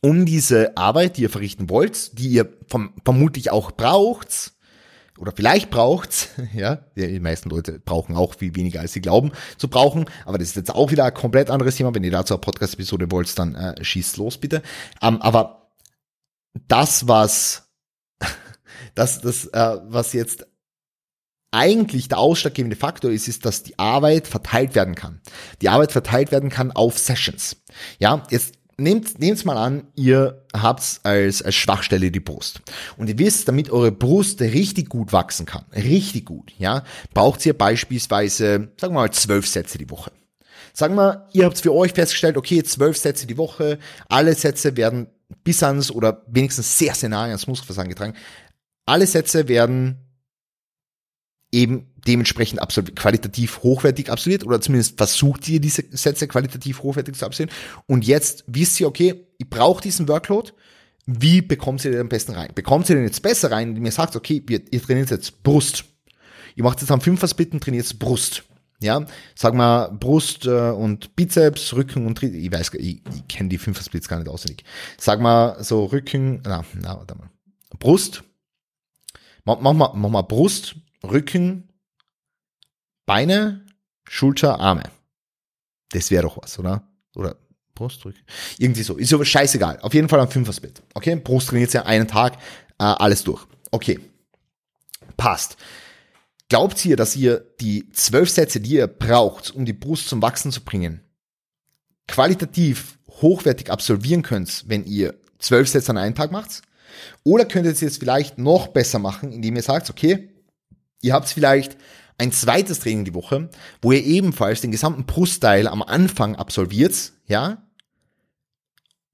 Um 0.00 0.26
diese 0.26 0.76
Arbeit, 0.76 1.16
die 1.16 1.22
ihr 1.22 1.30
verrichten 1.30 1.68
wollt, 1.70 2.18
die 2.18 2.28
ihr 2.28 2.52
vom, 2.68 2.92
vermutlich 3.04 3.50
auch 3.50 3.72
braucht, 3.72 4.52
oder 5.18 5.32
vielleicht 5.34 5.70
braucht's, 5.70 6.28
ja, 6.54 6.76
die 6.96 7.20
meisten 7.20 7.50
Leute 7.50 7.78
brauchen 7.78 8.16
auch 8.16 8.34
viel 8.34 8.54
weniger, 8.54 8.80
als 8.80 8.92
sie 8.92 9.00
glauben 9.00 9.32
zu 9.56 9.68
brauchen, 9.68 10.06
aber 10.24 10.38
das 10.38 10.48
ist 10.48 10.56
jetzt 10.56 10.74
auch 10.74 10.90
wieder 10.90 11.04
ein 11.04 11.14
komplett 11.14 11.50
anderes 11.50 11.76
Thema. 11.76 11.94
Wenn 11.94 12.04
ihr 12.04 12.10
dazu 12.10 12.34
eine 12.34 12.40
Podcast-Episode 12.40 13.10
wollt, 13.10 13.38
dann 13.38 13.54
äh, 13.54 13.82
schießt 13.82 14.16
los 14.16 14.38
bitte. 14.38 14.62
Ähm, 15.02 15.20
aber 15.20 15.70
das, 16.66 17.08
was, 17.08 17.68
das, 18.94 19.20
das, 19.20 19.46
äh, 19.46 19.76
was 19.84 20.12
jetzt 20.12 20.46
eigentlich 21.50 22.08
der 22.08 22.18
ausschlaggebende 22.18 22.76
Faktor 22.76 23.10
ist, 23.10 23.26
ist, 23.26 23.46
dass 23.46 23.62
die 23.62 23.78
Arbeit 23.78 24.26
verteilt 24.26 24.74
werden 24.74 24.94
kann. 24.94 25.20
Die 25.62 25.70
Arbeit 25.70 25.92
verteilt 25.92 26.30
werden 26.30 26.50
kann 26.50 26.72
auf 26.72 26.98
Sessions. 26.98 27.56
Ja, 27.98 28.22
jetzt 28.30 28.57
nehmt, 28.78 29.18
nehmt's 29.18 29.44
mal 29.44 29.56
an, 29.56 29.88
ihr 29.94 30.44
habt's 30.54 31.00
als, 31.02 31.42
als 31.42 31.54
Schwachstelle 31.54 32.10
die 32.10 32.20
Brust. 32.20 32.62
Und 32.96 33.08
ihr 33.08 33.18
wisst, 33.18 33.48
damit 33.48 33.70
eure 33.70 33.92
Brust 33.92 34.40
richtig 34.40 34.88
gut 34.88 35.12
wachsen 35.12 35.46
kann, 35.46 35.64
richtig 35.74 36.24
gut, 36.24 36.52
ja, 36.58 36.84
braucht 37.12 37.44
ihr 37.44 37.56
beispielsweise, 37.56 38.70
sagen 38.80 38.94
wir 38.94 39.00
mal, 39.00 39.12
zwölf 39.12 39.46
Sätze 39.46 39.78
die 39.78 39.90
Woche. 39.90 40.12
Sagen 40.72 40.94
wir, 40.94 41.28
ihr 41.32 41.44
habt 41.44 41.60
für 41.60 41.74
euch 41.74 41.92
festgestellt, 41.92 42.36
okay, 42.36 42.62
zwölf 42.62 42.96
Sätze 42.96 43.26
die 43.26 43.36
Woche, 43.36 43.78
alle 44.08 44.34
Sätze 44.34 44.76
werden 44.76 45.08
bis 45.42 45.62
ans 45.62 45.90
oder 45.90 46.22
wenigstens 46.28 46.78
sehr, 46.78 46.94
sehr 46.94 47.08
nah 47.08 47.24
ans 47.24 47.46
Muskelversagen 47.46 47.90
getragen. 47.90 48.14
Alle 48.86 49.06
Sätze 49.06 49.48
werden 49.48 49.98
eben 51.52 51.92
dementsprechend 52.08 52.60
qualitativ 52.96 53.62
hochwertig 53.62 54.10
absolviert 54.10 54.44
oder 54.44 54.60
zumindest 54.60 54.96
versucht 54.96 55.48
ihr 55.48 55.60
diese 55.60 55.84
Sätze 55.90 56.26
qualitativ 56.26 56.82
hochwertig 56.82 57.14
zu 57.16 57.26
absolvieren. 57.26 57.56
Und 57.86 58.06
jetzt 58.06 58.44
wisst 58.46 58.80
ihr, 58.80 58.88
okay, 58.88 59.26
ich 59.36 59.48
brauche 59.48 59.82
diesen 59.82 60.08
Workload. 60.08 60.52
Wie 61.06 61.42
bekommt 61.42 61.84
ihr 61.84 61.92
den 61.92 62.00
am 62.00 62.08
besten 62.08 62.32
rein? 62.32 62.50
Bekommt 62.54 62.88
ihr 62.88 62.96
den 62.96 63.04
jetzt 63.04 63.22
besser 63.22 63.50
rein, 63.50 63.68
indem 63.68 63.84
ihr 63.84 63.92
sagt, 63.92 64.16
okay, 64.16 64.42
ihr, 64.48 64.62
ihr 64.70 64.82
trainiert 64.82 65.10
jetzt 65.10 65.42
Brust. 65.42 65.84
ihr 66.56 66.64
macht 66.64 66.80
jetzt 66.80 66.90
am 66.90 67.00
Fünfer-Split 67.00 67.60
trainiert 67.60 67.98
Brust. 67.98 68.44
Ja, 68.80 69.06
sag 69.34 69.54
mal 69.54 69.88
Brust 69.88 70.46
äh, 70.46 70.70
und 70.70 71.16
Bizeps, 71.16 71.74
Rücken 71.74 72.06
und 72.06 72.16
Trizeps. 72.16 72.38
Ich 72.38 72.52
weiß, 72.52 72.74
ich, 72.74 73.02
ich 73.14 73.28
kenne 73.28 73.48
die 73.48 73.58
Fünfer-Splits 73.58 74.08
gar 74.08 74.18
nicht 74.18 74.28
auswendig. 74.28 74.64
Sag 74.98 75.20
mal 75.20 75.62
so 75.62 75.86
Rücken, 75.86 76.42
na, 76.44 76.64
na, 76.80 76.96
warte 76.96 77.16
mal. 77.16 77.28
Brust, 77.78 78.22
mach, 79.44 79.60
mach, 79.60 79.72
mal, 79.72 79.92
mach 79.94 80.10
mal 80.10 80.22
Brust, 80.22 80.76
Rücken, 81.02 81.67
Beine, 83.08 83.64
Schulter, 84.06 84.60
Arme. 84.60 84.82
Das 85.92 86.10
wäre 86.10 86.24
doch 86.24 86.36
was, 86.42 86.58
oder? 86.58 86.86
Oder 87.16 87.36
Brust, 87.74 88.04
Rücken. 88.04 88.20
Irgendwie 88.58 88.82
so. 88.82 88.98
Ist 88.98 89.14
aber 89.14 89.24
scheißegal. 89.24 89.80
Auf 89.80 89.94
jeden 89.94 90.10
Fall 90.10 90.20
am 90.20 90.30
Fünfer-Split. 90.30 90.82
Okay, 90.92 91.16
Brust 91.16 91.48
trainiert 91.48 91.72
ja 91.72 91.86
einen 91.86 92.06
Tag, 92.06 92.34
äh, 92.78 92.84
alles 92.84 93.24
durch. 93.24 93.46
Okay. 93.70 93.98
Passt. 95.16 95.56
Glaubt 96.50 96.84
ihr, 96.84 96.96
dass 96.96 97.16
ihr 97.16 97.46
die 97.60 97.90
zwölf 97.92 98.28
Sätze, 98.28 98.60
die 98.60 98.74
ihr 98.74 98.86
braucht, 98.86 99.52
um 99.52 99.64
die 99.64 99.72
Brust 99.72 100.08
zum 100.08 100.20
Wachsen 100.20 100.52
zu 100.52 100.62
bringen, 100.62 101.00
qualitativ 102.08 102.98
hochwertig 103.08 103.70
absolvieren 103.70 104.20
könnt, 104.20 104.64
wenn 104.68 104.84
ihr 104.84 105.14
zwölf 105.38 105.70
Sätze 105.70 105.92
an 105.92 105.98
einem 105.98 106.14
Tag 106.14 106.30
macht? 106.30 106.60
Oder 107.24 107.46
könnt 107.46 107.64
ihr 107.64 107.72
es 107.72 107.96
vielleicht 107.96 108.36
noch 108.36 108.68
besser 108.68 108.98
machen, 108.98 109.32
indem 109.32 109.56
ihr 109.56 109.62
sagt, 109.62 109.88
okay, 109.88 110.28
ihr 111.00 111.14
habt 111.14 111.28
vielleicht 111.28 111.78
ein 112.18 112.32
zweites 112.32 112.80
Training 112.80 113.04
die 113.04 113.14
Woche, 113.14 113.48
wo 113.80 113.92
ihr 113.92 114.04
ebenfalls 114.04 114.60
den 114.60 114.72
gesamten 114.72 115.06
Brustteil 115.06 115.68
am 115.68 115.82
Anfang 115.82 116.36
absolviert, 116.36 117.12
ja, 117.26 117.62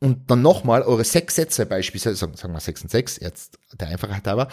und 0.00 0.30
dann 0.30 0.42
nochmal 0.42 0.82
eure 0.82 1.04
sechs 1.04 1.36
Sätze 1.36 1.64
beispielsweise, 1.64 2.16
sagen 2.16 2.52
wir 2.52 2.60
sechs 2.60 2.82
und 2.82 2.90
sechs, 2.90 3.18
jetzt 3.20 3.58
der 3.72 3.88
Einfachheit 3.88 4.26
halber, 4.26 4.48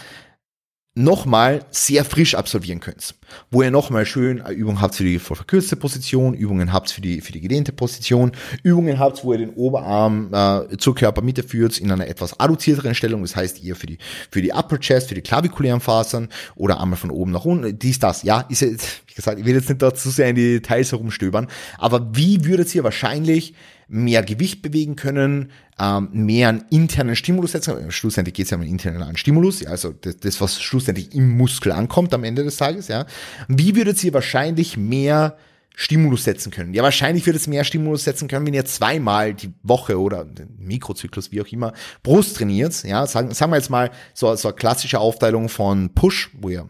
nochmal 0.93 1.65
sehr 1.71 2.03
frisch 2.03 2.35
absolvieren 2.35 2.81
könnt. 2.81 3.15
Wo 3.49 3.61
ihr 3.61 3.71
nochmal 3.71 4.05
schön 4.05 4.43
Übungen 4.49 4.81
habt 4.81 4.95
für 4.95 5.05
die 5.05 5.19
verkürzte 5.19 5.77
Position, 5.77 6.33
Übungen 6.33 6.73
habt 6.73 6.91
für 6.91 6.99
die, 6.99 7.21
für 7.21 7.31
die 7.31 7.39
gedehnte 7.39 7.71
Position, 7.71 8.33
Übungen 8.63 8.99
habt, 8.99 9.23
wo 9.23 9.31
ihr 9.31 9.39
den 9.39 9.51
Oberarm 9.51 10.33
äh, 10.33 10.77
zur 10.77 10.93
Körpermitte 10.93 11.43
führt 11.43 11.77
in 11.77 11.89
einer 11.91 12.07
etwas 12.07 12.37
adduzierteren 12.39 12.93
Stellung, 12.93 13.21
das 13.21 13.37
heißt 13.37 13.63
ihr 13.63 13.77
für 13.77 13.87
die, 13.87 13.99
für 14.29 14.41
die 14.41 14.51
Upper 14.51 14.79
Chest, 14.79 15.07
für 15.07 15.15
die 15.15 15.21
klavikulären 15.21 15.79
Fasern 15.79 16.27
oder 16.55 16.81
einmal 16.81 16.97
von 16.97 17.11
oben 17.11 17.31
nach 17.31 17.45
unten, 17.45 17.79
dies, 17.79 17.99
das. 17.99 18.23
Ja, 18.23 18.41
ist 18.41 18.61
jetzt, 18.61 19.03
wie 19.07 19.13
gesagt, 19.13 19.39
ich 19.39 19.45
will 19.45 19.55
jetzt 19.55 19.69
nicht 19.69 19.81
dazu 19.81 20.09
sehr 20.09 20.29
in 20.29 20.35
die 20.35 20.59
Details 20.59 20.91
herumstöbern, 20.91 21.47
aber 21.77 22.09
wie 22.13 22.43
würdet 22.43 22.73
ihr 22.75 22.83
wahrscheinlich 22.83 23.53
mehr 23.91 24.23
Gewicht 24.23 24.61
bewegen 24.61 24.95
können, 24.95 25.51
ähm, 25.77 26.09
mehr 26.13 26.47
einen 26.49 26.63
internen 26.69 27.15
Stimulus 27.15 27.51
setzen. 27.51 27.91
Schlussendlich 27.91 28.33
geht 28.33 28.45
es 28.45 28.51
ja 28.51 28.55
um 28.55 28.61
einen 28.61 28.71
internen 28.71 29.17
Stimulus, 29.17 29.59
ja, 29.59 29.69
also 29.69 29.91
das, 29.91 30.17
das, 30.17 30.39
was 30.39 30.61
schlussendlich 30.61 31.13
im 31.13 31.35
Muskel 31.35 31.73
ankommt 31.73 32.13
am 32.13 32.23
Ende 32.23 32.43
des 32.43 32.55
Tages. 32.55 32.87
Ja. 32.87 33.05
Wie 33.49 33.75
würdet 33.75 34.01
ihr 34.03 34.13
wahrscheinlich 34.13 34.77
mehr 34.77 35.35
Stimulus 35.75 36.23
setzen 36.23 36.51
können? 36.51 36.73
Ja, 36.73 36.83
wahrscheinlich 36.83 37.25
würdet 37.25 37.45
ihr 37.45 37.49
mehr 37.49 37.65
Stimulus 37.65 38.05
setzen 38.05 38.29
können, 38.29 38.45
wenn 38.47 38.53
ihr 38.53 38.63
zweimal 38.63 39.33
die 39.33 39.51
Woche 39.61 39.99
oder 39.99 40.23
den 40.23 40.55
Mikrozyklus, 40.57 41.33
wie 41.33 41.41
auch 41.41 41.47
immer, 41.47 41.73
Brust 42.01 42.37
trainiert. 42.37 42.83
Ja, 42.83 43.05
sagen, 43.05 43.33
sagen 43.33 43.51
wir 43.51 43.57
jetzt 43.57 43.69
mal 43.69 43.91
so, 44.13 44.33
so 44.35 44.47
eine 44.47 44.55
klassische 44.55 44.99
Aufteilung 44.99 45.49
von 45.49 45.93
Push, 45.93 46.31
wo 46.39 46.47
ihr 46.47 46.69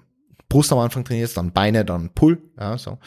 Brust 0.52 0.74
am 0.74 0.80
Anfang 0.80 1.06
trainierst, 1.06 1.38
dann 1.38 1.54
Beine, 1.54 1.86
dann 1.86 2.10
Pull, 2.10 2.38
ja, 2.60 2.78
so. 2.78 2.98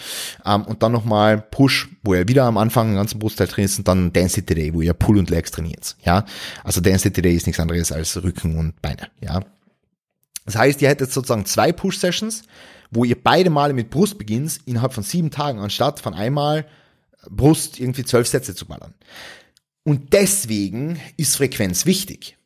Ähm, 0.46 0.62
und 0.62 0.82
dann 0.82 0.92
nochmal 0.92 1.38
Push, 1.38 1.90
wo 2.02 2.14
ihr 2.14 2.26
wieder 2.26 2.44
am 2.44 2.56
Anfang 2.56 2.88
den 2.88 2.96
ganzen 2.96 3.18
Brustteil 3.18 3.48
trainierst 3.48 3.78
und 3.78 3.86
dann 3.86 4.14
Density 4.14 4.54
Day, 4.54 4.72
wo 4.72 4.80
ihr 4.80 4.94
Pull 4.94 5.18
und 5.18 5.28
Legs 5.28 5.50
trainiert, 5.50 5.94
ja. 6.04 6.24
Also 6.64 6.80
Density 6.80 7.20
Day 7.20 7.34
ist 7.34 7.46
nichts 7.46 7.60
anderes 7.60 7.92
als 7.92 8.22
Rücken 8.22 8.56
und 8.56 8.80
Beine, 8.80 9.10
ja. 9.20 9.42
Das 10.46 10.56
heißt, 10.56 10.80
ihr 10.80 10.88
hättet 10.88 11.12
sozusagen 11.12 11.44
zwei 11.44 11.70
Push-Sessions, 11.70 12.44
wo 12.90 13.04
ihr 13.04 13.22
beide 13.22 13.50
Male 13.50 13.74
mit 13.74 13.90
Brust 13.90 14.16
beginnt, 14.16 14.60
innerhalb 14.64 14.94
von 14.94 15.04
sieben 15.04 15.30
Tagen, 15.30 15.58
anstatt 15.58 16.00
von 16.00 16.14
einmal 16.14 16.66
Brust 17.28 17.78
irgendwie 17.78 18.04
zwölf 18.04 18.26
Sätze 18.26 18.54
zu 18.54 18.64
ballern. 18.64 18.94
Und 19.82 20.14
deswegen 20.14 20.98
ist 21.18 21.36
Frequenz 21.36 21.84
wichtig. 21.84 22.38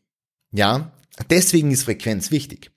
Ja, 0.50 0.90
deswegen 1.31 1.71
ist 1.71 1.85
Frequenz 1.85 2.33
wichtig. 2.33 2.73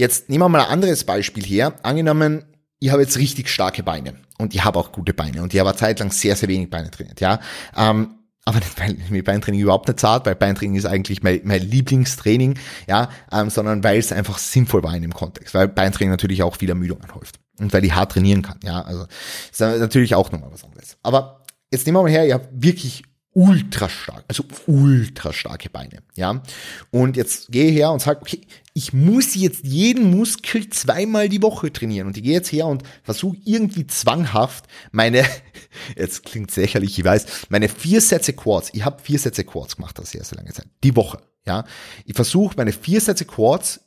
Jetzt 0.00 0.30
nehmen 0.30 0.44
wir 0.44 0.48
mal 0.48 0.62
ein 0.62 0.70
anderes 0.70 1.04
Beispiel 1.04 1.44
her. 1.44 1.74
Angenommen, 1.82 2.46
ich 2.78 2.88
habe 2.88 3.02
jetzt 3.02 3.18
richtig 3.18 3.50
starke 3.50 3.82
Beine 3.82 4.14
und 4.38 4.54
ich 4.54 4.64
habe 4.64 4.78
auch 4.78 4.92
gute 4.92 5.12
Beine 5.12 5.42
und 5.42 5.52
ich 5.52 5.60
habe 5.60 5.68
eine 5.68 5.78
Zeit 5.78 6.00
lang 6.00 6.10
sehr, 6.10 6.36
sehr 6.36 6.48
wenig 6.48 6.70
Beine 6.70 6.90
trainiert, 6.90 7.20
ja. 7.20 7.38
Ähm, 7.76 8.14
aber 8.46 8.60
nicht, 8.60 8.80
weil 8.80 8.96
mir 9.10 9.22
Beintraining 9.22 9.60
überhaupt 9.60 9.88
nicht 9.88 10.00
zart, 10.00 10.24
weil 10.24 10.36
Beintraining 10.36 10.76
ist 10.76 10.86
eigentlich 10.86 11.22
mein, 11.22 11.42
mein 11.44 11.60
Lieblingstraining, 11.60 12.58
ja, 12.88 13.10
ähm, 13.30 13.50
sondern 13.50 13.84
weil 13.84 13.98
es 13.98 14.10
einfach 14.10 14.38
sinnvoll 14.38 14.82
war 14.82 14.96
in 14.96 15.02
dem 15.02 15.12
Kontext, 15.12 15.52
weil 15.52 15.68
Beintraining 15.68 16.12
natürlich 16.12 16.42
auch 16.42 16.56
viel 16.56 16.70
Ermüdung 16.70 17.02
anhäuft 17.02 17.38
und 17.58 17.70
weil 17.74 17.84
ich 17.84 17.94
hart 17.94 18.12
trainieren 18.12 18.40
kann, 18.40 18.58
ja, 18.64 18.80
also 18.80 19.04
ist 19.50 19.60
natürlich 19.60 20.14
auch 20.14 20.32
nochmal 20.32 20.50
was 20.50 20.64
anderes. 20.64 20.96
Aber 21.02 21.44
jetzt 21.70 21.84
nehmen 21.84 21.98
wir 21.98 22.04
mal 22.04 22.10
her, 22.10 22.26
ihr 22.26 22.32
habt 22.32 22.48
wirklich 22.50 23.02
ultra 23.32 23.90
stark, 23.90 24.24
also 24.28 24.44
ultra 24.66 25.34
starke 25.34 25.68
Beine, 25.68 25.98
ja. 26.16 26.42
Und 26.90 27.18
jetzt 27.18 27.52
gehe 27.52 27.66
ich 27.66 27.76
her 27.76 27.92
und 27.92 28.00
sage, 28.00 28.22
okay, 28.22 28.40
ich 28.80 28.94
muss 28.94 29.34
jetzt 29.34 29.62
jeden 29.62 30.10
Muskel 30.10 30.70
zweimal 30.70 31.28
die 31.28 31.42
Woche 31.42 31.70
trainieren 31.70 32.06
und 32.06 32.16
ich 32.16 32.22
gehe 32.22 32.32
jetzt 32.32 32.50
her 32.50 32.66
und 32.66 32.82
versuche 33.02 33.36
irgendwie 33.44 33.86
zwanghaft 33.86 34.64
meine, 34.90 35.22
jetzt 35.96 36.24
klingt 36.24 36.56
lächerlich, 36.56 36.98
ich 36.98 37.04
weiß, 37.04 37.26
meine 37.50 37.68
vier 37.68 38.00
Sätze 38.00 38.32
Quads, 38.32 38.70
ich 38.72 38.82
habe 38.82 39.02
vier 39.02 39.18
Sätze 39.18 39.44
Quads 39.44 39.76
gemacht, 39.76 39.98
das 39.98 40.12
sehr, 40.12 40.24
sehr 40.24 40.38
lange 40.38 40.54
Zeit, 40.54 40.66
die 40.82 40.96
Woche, 40.96 41.20
ja. 41.44 41.66
Ich 42.06 42.14
versuche 42.14 42.54
meine 42.56 42.72
vier 42.72 43.02
Sätze 43.02 43.26
Quads 43.26 43.80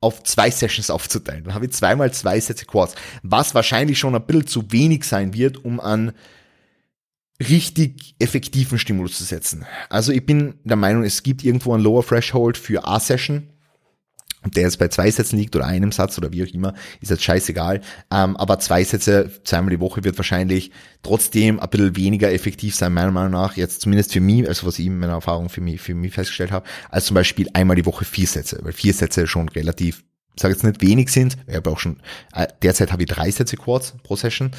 auf 0.00 0.24
zwei 0.24 0.50
Sessions 0.50 0.90
aufzuteilen. 0.90 1.44
Dann 1.44 1.54
habe 1.54 1.66
ich 1.66 1.70
zweimal 1.70 2.12
zwei 2.12 2.40
Sätze 2.40 2.66
Quads, 2.66 2.96
was 3.22 3.54
wahrscheinlich 3.54 4.00
schon 4.00 4.16
ein 4.16 4.26
bisschen 4.26 4.48
zu 4.48 4.72
wenig 4.72 5.04
sein 5.04 5.32
wird, 5.32 5.64
um 5.64 5.78
an 5.78 6.12
richtig 7.38 8.16
effektiven 8.18 8.80
Stimulus 8.80 9.16
zu 9.16 9.22
setzen. 9.22 9.64
Also 9.90 10.10
ich 10.10 10.26
bin 10.26 10.54
der 10.64 10.76
Meinung, 10.76 11.04
es 11.04 11.22
gibt 11.22 11.44
irgendwo 11.44 11.72
ein 11.72 11.82
Lower 11.82 12.04
Threshold 12.04 12.58
für 12.58 12.84
A-Session, 12.84 13.52
der 14.44 14.64
jetzt 14.64 14.78
bei 14.78 14.88
zwei 14.88 15.10
Sätzen 15.10 15.38
liegt 15.38 15.56
oder 15.56 15.66
einem 15.66 15.92
Satz 15.92 16.18
oder 16.18 16.32
wie 16.32 16.44
auch 16.44 16.52
immer, 16.52 16.74
ist 17.00 17.10
jetzt 17.10 17.24
scheißegal. 17.24 17.80
Ähm, 18.10 18.36
aber 18.36 18.58
zwei 18.58 18.84
Sätze 18.84 19.30
zweimal 19.44 19.70
die 19.70 19.80
Woche 19.80 20.04
wird 20.04 20.18
wahrscheinlich 20.18 20.70
trotzdem 21.02 21.58
ein 21.58 21.68
bisschen 21.68 21.96
weniger 21.96 22.32
effektiv 22.32 22.74
sein, 22.74 22.92
meiner 22.92 23.12
Meinung 23.12 23.32
nach, 23.32 23.56
jetzt 23.56 23.80
zumindest 23.80 24.12
für 24.12 24.20
mich, 24.20 24.46
also 24.46 24.66
was 24.66 24.78
ich 24.78 24.86
in 24.86 24.98
meiner 24.98 25.14
Erfahrung 25.14 25.48
für 25.48 25.60
mich, 25.60 25.80
für 25.80 25.94
mich 25.94 26.14
festgestellt 26.14 26.52
habe, 26.52 26.66
als 26.90 27.06
zum 27.06 27.14
Beispiel 27.14 27.48
einmal 27.54 27.76
die 27.76 27.86
Woche 27.86 28.04
vier 28.04 28.26
Sätze, 28.26 28.60
weil 28.62 28.72
vier 28.72 28.92
Sätze 28.92 29.26
schon 29.26 29.48
relativ 29.48 30.04
sage 30.38 30.52
jetzt 30.52 30.64
nicht 30.64 30.82
wenig 30.82 31.10
sind, 31.10 31.36
ich 31.46 31.56
habe 31.56 31.70
auch 31.70 31.78
schon, 31.78 32.00
äh, 32.34 32.46
derzeit 32.62 32.92
habe 32.92 33.02
ich 33.02 33.08
drei 33.08 33.30
Sätze 33.30 33.56
Quads 33.56 33.94
pro 34.02 34.16
Session, 34.16 34.50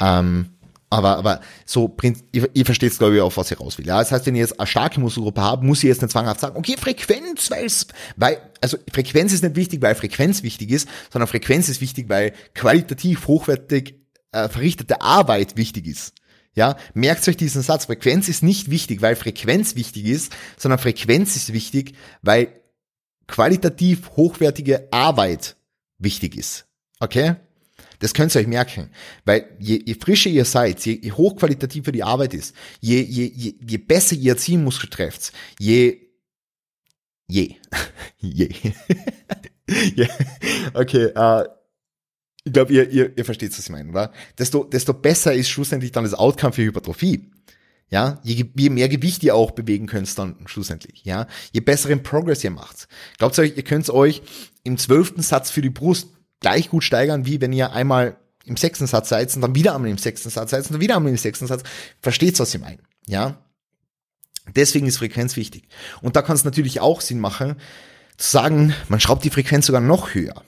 ähm, 0.00 0.50
aber, 0.90 1.16
aber 1.16 1.40
so, 1.64 1.96
ihr, 2.32 2.48
ihr 2.52 2.64
versteht 2.64 2.96
glaube 2.98 3.16
ich, 3.16 3.20
auf 3.20 3.36
was 3.36 3.50
ich 3.50 3.58
raus 3.58 3.78
will. 3.78 3.86
Ja, 3.86 3.98
das 3.98 4.12
heißt, 4.12 4.26
wenn 4.26 4.34
ihr 4.34 4.42
jetzt 4.42 4.60
eine 4.60 4.66
starke 4.66 5.00
Muskelgruppe 5.00 5.42
habt, 5.42 5.62
muss 5.62 5.78
ich 5.78 5.88
jetzt 5.88 6.02
nicht 6.02 6.12
zwanghaft 6.12 6.40
sagen, 6.40 6.56
okay, 6.56 6.76
Frequenz, 6.78 7.50
weil 7.50 7.64
es, 7.64 7.86
weil, 8.16 8.38
also 8.60 8.76
Frequenz 8.92 9.32
ist 9.32 9.42
nicht 9.42 9.56
wichtig, 9.56 9.82
weil 9.82 9.94
Frequenz 9.94 10.42
wichtig 10.42 10.70
ist, 10.70 10.88
sondern 11.10 11.26
Frequenz 11.26 11.68
ist 11.68 11.80
wichtig, 11.80 12.08
weil 12.08 12.32
qualitativ 12.54 13.26
hochwertig 13.26 13.96
äh, 14.32 14.48
verrichtete 14.48 15.00
Arbeit 15.00 15.56
wichtig 15.56 15.86
ist. 15.86 16.14
Ja, 16.54 16.76
merkt 16.94 17.26
euch 17.26 17.36
diesen 17.36 17.62
Satz. 17.62 17.86
Frequenz 17.86 18.28
ist 18.28 18.42
nicht 18.42 18.70
wichtig, 18.70 19.02
weil 19.02 19.16
Frequenz 19.16 19.74
wichtig 19.74 20.04
ist, 20.04 20.32
sondern 20.56 20.78
Frequenz 20.78 21.34
ist 21.34 21.52
wichtig, 21.52 21.96
weil 22.22 22.48
qualitativ 23.26 24.10
hochwertige 24.16 24.88
Arbeit 24.92 25.56
wichtig 25.98 26.36
ist. 26.36 26.66
Okay? 27.00 27.34
Das 28.04 28.12
könnt 28.12 28.34
ihr 28.36 28.40
euch 28.42 28.46
merken, 28.46 28.90
weil 29.24 29.56
je, 29.58 29.82
je 29.82 29.94
frischer 29.94 30.28
ihr 30.28 30.44
seid, 30.44 30.84
je, 30.84 31.00
je 31.00 31.10
hochqualitativer 31.12 31.90
die 31.90 32.02
Arbeit 32.02 32.34
ist, 32.34 32.54
je, 32.82 33.00
je, 33.00 33.32
je, 33.34 33.54
je 33.66 33.78
besser 33.78 34.14
ihr 34.14 34.36
Zielmuskel 34.36 34.90
trefft, 34.90 35.32
je, 35.58 35.96
je, 37.26 37.54
je, 38.18 38.50
ja, 39.96 40.06
okay, 40.74 41.06
äh, 41.14 41.48
ich 42.44 42.52
glaube, 42.52 42.74
ihr, 42.74 42.90
ihr, 42.90 43.16
ihr 43.16 43.24
versteht, 43.24 43.52
was 43.52 43.60
ich 43.60 43.70
meine, 43.70 43.88
oder? 43.88 44.12
Desto, 44.38 44.64
desto 44.64 44.92
besser 44.92 45.32
ist 45.32 45.48
schlussendlich 45.48 45.90
dann 45.90 46.04
das 46.04 46.12
Outcome 46.12 46.52
für 46.52 46.62
Hypertrophie. 46.62 47.30
Ja, 47.88 48.20
je, 48.22 48.44
je 48.54 48.68
mehr 48.68 48.90
Gewicht 48.90 49.22
ihr 49.22 49.34
auch 49.34 49.52
bewegen 49.52 49.86
könnt 49.86 50.18
dann 50.18 50.36
schlussendlich, 50.44 51.06
ja. 51.06 51.26
Je 51.52 51.60
besseren 51.60 52.02
Progress 52.02 52.44
ihr 52.44 52.50
macht. 52.50 52.86
Glaubt 53.16 53.38
euch, 53.38 53.56
ihr 53.56 53.62
könnt 53.62 53.88
euch 53.88 54.20
im 54.62 54.76
zwölften 54.76 55.22
Satz 55.22 55.50
für 55.50 55.62
die 55.62 55.70
Brust 55.70 56.08
gleich 56.44 56.68
gut 56.68 56.84
steigern, 56.84 57.24
wie 57.24 57.40
wenn 57.40 57.54
ihr 57.54 57.72
einmal 57.72 58.18
im 58.44 58.58
sechsten 58.58 58.86
Satz 58.86 59.08
seid 59.08 59.34
und 59.34 59.40
dann 59.40 59.54
wieder 59.54 59.74
einmal 59.74 59.90
im 59.90 59.96
sechsten 59.96 60.28
Satz 60.28 60.50
seid 60.50 60.66
und 60.66 60.72
dann 60.72 60.80
wieder 60.82 60.96
einmal 60.96 61.10
im 61.10 61.16
sechsten 61.16 61.46
Satz. 61.46 61.62
Versteht's, 62.02 62.38
was 62.38 62.54
ich 62.54 62.60
meine? 62.60 62.80
Ja? 63.06 63.38
Deswegen 64.54 64.86
ist 64.86 64.98
Frequenz 64.98 65.36
wichtig. 65.36 65.68
Und 66.02 66.16
da 66.16 66.22
kann 66.22 66.36
es 66.36 66.44
natürlich 66.44 66.80
auch 66.80 67.00
Sinn 67.00 67.18
machen, 67.18 67.56
zu 68.18 68.30
sagen, 68.30 68.74
man 68.90 69.00
schraubt 69.00 69.24
die 69.24 69.30
Frequenz 69.30 69.64
sogar 69.64 69.80
noch 69.80 70.12
höher. 70.12 70.44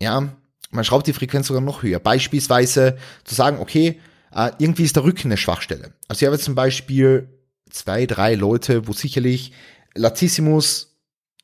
Ja, 0.00 0.34
man 0.70 0.84
schraubt 0.84 1.06
die 1.06 1.12
Frequenz 1.12 1.48
sogar 1.48 1.60
noch 1.60 1.82
höher. 1.82 1.98
Beispielsweise 1.98 2.96
zu 3.24 3.34
sagen, 3.34 3.58
okay, 3.58 4.00
äh, 4.32 4.50
irgendwie 4.56 4.84
ist 4.84 4.96
der 4.96 5.04
Rücken 5.04 5.28
eine 5.28 5.36
Schwachstelle. 5.36 5.92
Also 6.08 6.24
ich 6.24 6.26
habe 6.26 6.38
zum 6.38 6.54
Beispiel 6.54 7.28
zwei, 7.68 8.06
drei 8.06 8.34
Leute, 8.34 8.88
wo 8.88 8.94
sicherlich 8.94 9.52
Latissimus 9.94 10.96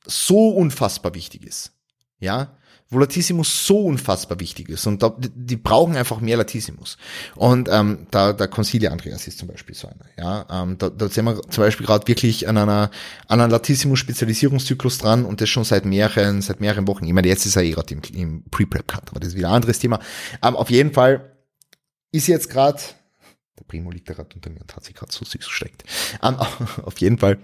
so 0.06 0.48
unfassbar 0.48 1.14
wichtig 1.14 1.44
ist. 1.44 1.72
Ja, 2.18 2.56
wo 2.92 2.98
Latissimus 2.98 3.66
so 3.66 3.86
unfassbar 3.86 4.38
wichtig 4.40 4.68
ist 4.68 4.86
und 4.86 5.02
da, 5.02 5.14
die 5.18 5.56
brauchen 5.56 5.96
einfach 5.96 6.20
mehr 6.20 6.36
Latissimus. 6.36 6.98
Und 7.34 7.68
ähm, 7.70 8.06
da 8.10 8.32
der 8.32 8.48
Concilia 8.48 8.90
Andreas 8.90 9.26
ist 9.26 9.38
zum 9.38 9.48
Beispiel 9.48 9.74
so 9.74 9.88
einer. 9.88 10.04
Ja, 10.16 10.62
ähm, 10.62 10.78
da, 10.78 10.90
da 10.90 11.08
sind 11.08 11.24
wir 11.24 11.40
zum 11.42 11.64
Beispiel 11.64 11.86
gerade 11.86 12.06
wirklich 12.06 12.48
an 12.48 12.58
einer 12.58 12.90
an 13.28 13.40
einem 13.40 13.50
Latissimus-Spezialisierungszyklus 13.50 14.98
dran 14.98 15.24
und 15.24 15.40
das 15.40 15.48
schon 15.48 15.64
seit 15.64 15.84
mehreren 15.84 16.42
seit 16.42 16.60
mehreren 16.60 16.86
Wochen. 16.86 17.04
Ich 17.04 17.12
meine, 17.12 17.28
jetzt 17.28 17.46
ist 17.46 17.56
er 17.56 17.62
eh 17.62 17.70
gerade 17.70 17.94
im, 17.94 18.02
im 18.14 18.44
Pre-Prep-Cut, 18.50 19.10
aber 19.10 19.20
das 19.20 19.30
ist 19.30 19.36
wieder 19.36 19.48
ein 19.48 19.54
anderes 19.54 19.78
Thema. 19.78 19.98
Ähm, 20.42 20.56
auf 20.56 20.70
jeden 20.70 20.92
Fall 20.92 21.36
ist 22.12 22.26
jetzt 22.26 22.50
gerade 22.50 22.78
der 23.58 23.64
Primo 23.64 23.90
liegt 23.90 24.08
da 24.08 24.14
gerade 24.14 24.34
unter 24.34 24.50
mir 24.50 24.60
und 24.60 24.74
hat 24.74 24.84
sich 24.84 24.94
gerade 24.94 25.12
so 25.12 25.24
süß 25.24 25.46
gesteckt. 25.46 25.84
Ähm, 26.22 26.36
auf 26.84 26.98
jeden 26.98 27.18
Fall 27.18 27.38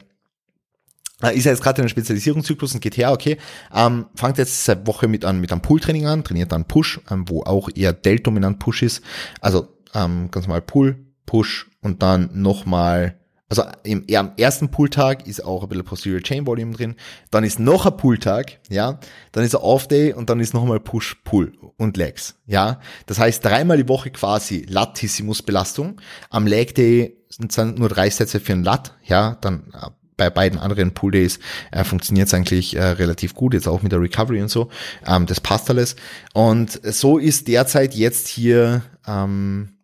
ist 1.21 1.47
er 1.47 1.53
jetzt 1.53 1.63
gerade 1.63 1.79
in 1.79 1.83
einem 1.83 1.89
Spezialisierungszyklus 1.89 2.75
und 2.75 2.81
geht 2.81 2.97
her, 2.97 3.13
okay, 3.13 3.39
ähm, 3.75 4.07
fangt 4.15 4.39
jetzt 4.39 4.65
seit 4.65 4.87
Woche 4.87 5.09
mit, 5.09 5.25
an, 5.25 5.41
mit 5.41 5.51
einem 5.51 5.63
Pull-Training 5.63 6.07
an, 6.07 6.23
trainiert 6.23 6.53
dann 6.53 6.65
Push, 6.65 7.01
ähm, 7.11 7.29
wo 7.29 7.43
auch 7.43 7.69
eher 7.75 7.93
Delt-dominant 7.93 8.59
Push 8.61 8.83
ist. 8.83 9.03
Also 9.41 9.69
ähm, 9.95 10.31
ganz 10.31 10.47
normal 10.47 10.63
Pull, 10.63 10.97
Push 11.27 11.67
und 11.83 12.03
dann 12.03 12.31
nochmal, 12.35 13.19
also 13.49 13.65
im, 13.83 14.05
eher 14.07 14.21
am 14.21 14.33
ersten 14.37 14.71
Pull-Tag 14.71 15.27
ist 15.27 15.45
auch 15.45 15.65
ein 15.65 15.69
bisschen 15.69 15.85
Posterior 15.85 16.21
Chain 16.21 16.47
Volume 16.47 16.73
drin, 16.73 16.95
dann 17.33 17.43
ist 17.43 17.59
noch 17.59 17.87
ein 17.87 17.97
Pull-Tag, 17.97 18.61
ja, 18.69 19.01
dann 19.33 19.43
ist 19.43 19.55
er 19.55 19.65
Off-Day 19.65 20.13
und 20.13 20.31
dann 20.31 20.39
ist 20.39 20.55
nochmal 20.55 20.79
Push, 20.79 21.17
Pull 21.25 21.53
und 21.77 21.97
Legs, 21.97 22.37
ja. 22.47 22.81
Das 23.07 23.19
heißt 23.19 23.45
dreimal 23.45 23.77
die 23.77 23.89
Woche 23.89 24.11
quasi 24.11 24.65
Latissimus-Belastung. 24.69 26.01
Am 26.31 26.47
Leg-Day 26.47 27.17
sind 27.29 27.57
es 27.57 27.79
nur 27.79 27.89
drei 27.89 28.09
Sätze 28.09 28.39
für 28.39 28.53
ein 28.53 28.63
Lat, 28.63 28.95
ja, 29.05 29.37
dann 29.41 29.73
äh, 29.75 29.91
bei 30.19 30.29
beiden 30.29 30.59
anderen 30.59 30.93
Pool 30.93 31.13
Days 31.13 31.39
äh, 31.71 31.85
funktioniert 31.85 32.27
es 32.27 32.35
eigentlich 32.35 32.77
äh, 32.77 32.83
relativ 32.83 33.35
gut, 33.35 33.55
jetzt 33.55 33.67
auch 33.67 33.81
mit 33.81 33.93
der 33.93 34.03
Recovery 34.03 34.43
und 34.43 34.51
so. 34.51 34.69
Ähm, 35.07 35.25
das 35.25 35.41
passt 35.41 35.71
alles. 35.71 35.97
Und 36.35 36.79
so 36.85 37.17
ist 37.17 37.49
derzeit 37.49 37.95
jetzt 37.95 38.29
hier 38.29 38.83
ähm, 39.07 39.79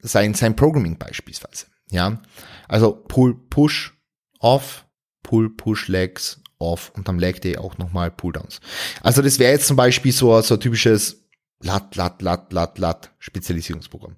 sein, 0.00 0.34
sein 0.34 0.56
Programming 0.56 0.98
beispielsweise. 0.98 1.66
Ja, 1.90 2.20
also 2.66 2.92
Pull, 2.92 3.36
Push, 3.50 3.94
Off, 4.40 4.86
Pull, 5.22 5.50
Push, 5.50 5.88
Legs, 5.88 6.40
Off 6.58 6.92
und 6.94 7.08
am 7.08 7.18
Leg 7.18 7.40
Day 7.40 7.56
auch 7.56 7.78
nochmal 7.78 8.10
Pulldowns. 8.10 8.60
Also 9.02 9.22
das 9.22 9.38
wäre 9.38 9.52
jetzt 9.52 9.66
zum 9.66 9.76
Beispiel 9.76 10.12
so, 10.12 10.40
so 10.40 10.56
typisches 10.56 11.24
Lat, 11.62 11.94
Lat, 11.94 12.22
Lat, 12.22 12.52
Lat, 12.54 12.78
Lat, 12.78 13.10
Spezialisierungsprogramm. 13.18 14.16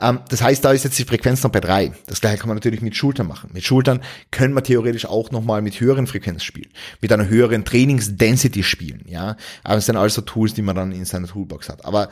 Ähm, 0.00 0.20
das 0.28 0.42
heißt, 0.42 0.64
da 0.64 0.72
ist 0.72 0.82
jetzt 0.82 0.98
die 0.98 1.04
Frequenz 1.04 1.42
noch 1.44 1.52
bei 1.52 1.60
drei. 1.60 1.92
Das 2.06 2.20
gleiche 2.20 2.38
kann 2.38 2.48
man 2.48 2.56
natürlich 2.56 2.82
mit 2.82 2.96
Schultern 2.96 3.28
machen. 3.28 3.50
Mit 3.52 3.62
Schultern 3.62 4.00
können 4.32 4.54
wir 4.54 4.64
theoretisch 4.64 5.06
auch 5.06 5.30
nochmal 5.30 5.62
mit 5.62 5.78
höheren 5.78 6.08
Frequenz 6.08 6.42
spielen, 6.42 6.70
mit 7.00 7.12
einer 7.12 7.28
höheren 7.28 7.64
Trainingsdensity 7.64 8.64
spielen, 8.64 9.04
ja. 9.06 9.36
Aber 9.62 9.76
es 9.76 9.86
sind 9.86 9.96
also 9.96 10.20
Tools, 10.22 10.54
die 10.54 10.62
man 10.62 10.74
dann 10.74 10.90
in 10.90 11.04
seiner 11.04 11.28
Toolbox 11.28 11.68
hat. 11.68 11.84
Aber 11.84 12.08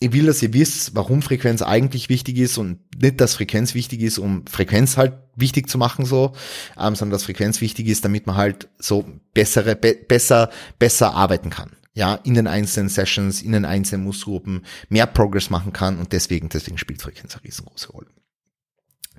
ich 0.00 0.12
will, 0.14 0.24
dass 0.24 0.42
ihr 0.42 0.54
wisst, 0.54 0.94
warum 0.94 1.20
Frequenz 1.20 1.60
eigentlich 1.60 2.08
wichtig 2.08 2.38
ist 2.38 2.56
und 2.56 2.78
nicht, 3.00 3.20
dass 3.20 3.34
Frequenz 3.34 3.74
wichtig 3.74 4.00
ist, 4.00 4.18
um 4.18 4.46
Frequenz 4.46 4.96
halt 4.96 5.12
wichtig 5.36 5.68
zu 5.68 5.76
machen, 5.76 6.06
so, 6.06 6.32
ähm, 6.78 6.94
sondern 6.94 7.10
dass 7.10 7.24
Frequenz 7.24 7.60
wichtig 7.60 7.86
ist, 7.86 8.04
damit 8.04 8.26
man 8.26 8.36
halt 8.36 8.68
so 8.78 9.04
bessere, 9.34 9.76
be 9.76 9.94
besser, 9.94 10.48
besser 10.78 11.12
arbeiten 11.12 11.50
kann 11.50 11.70
ja, 11.94 12.14
in 12.14 12.34
den 12.34 12.46
einzelnen 12.46 12.88
Sessions, 12.88 13.42
in 13.42 13.52
den 13.52 13.64
einzelnen 13.64 14.04
Muskelgruppen 14.04 14.64
mehr 14.88 15.06
Progress 15.06 15.50
machen 15.50 15.72
kann 15.72 15.98
und 15.98 16.12
deswegen, 16.12 16.48
deswegen 16.48 16.78
spielt 16.78 17.02
Frequenz 17.02 17.34
eine 17.34 17.44
riesengroße 17.44 17.90
Rolle. 17.90 18.08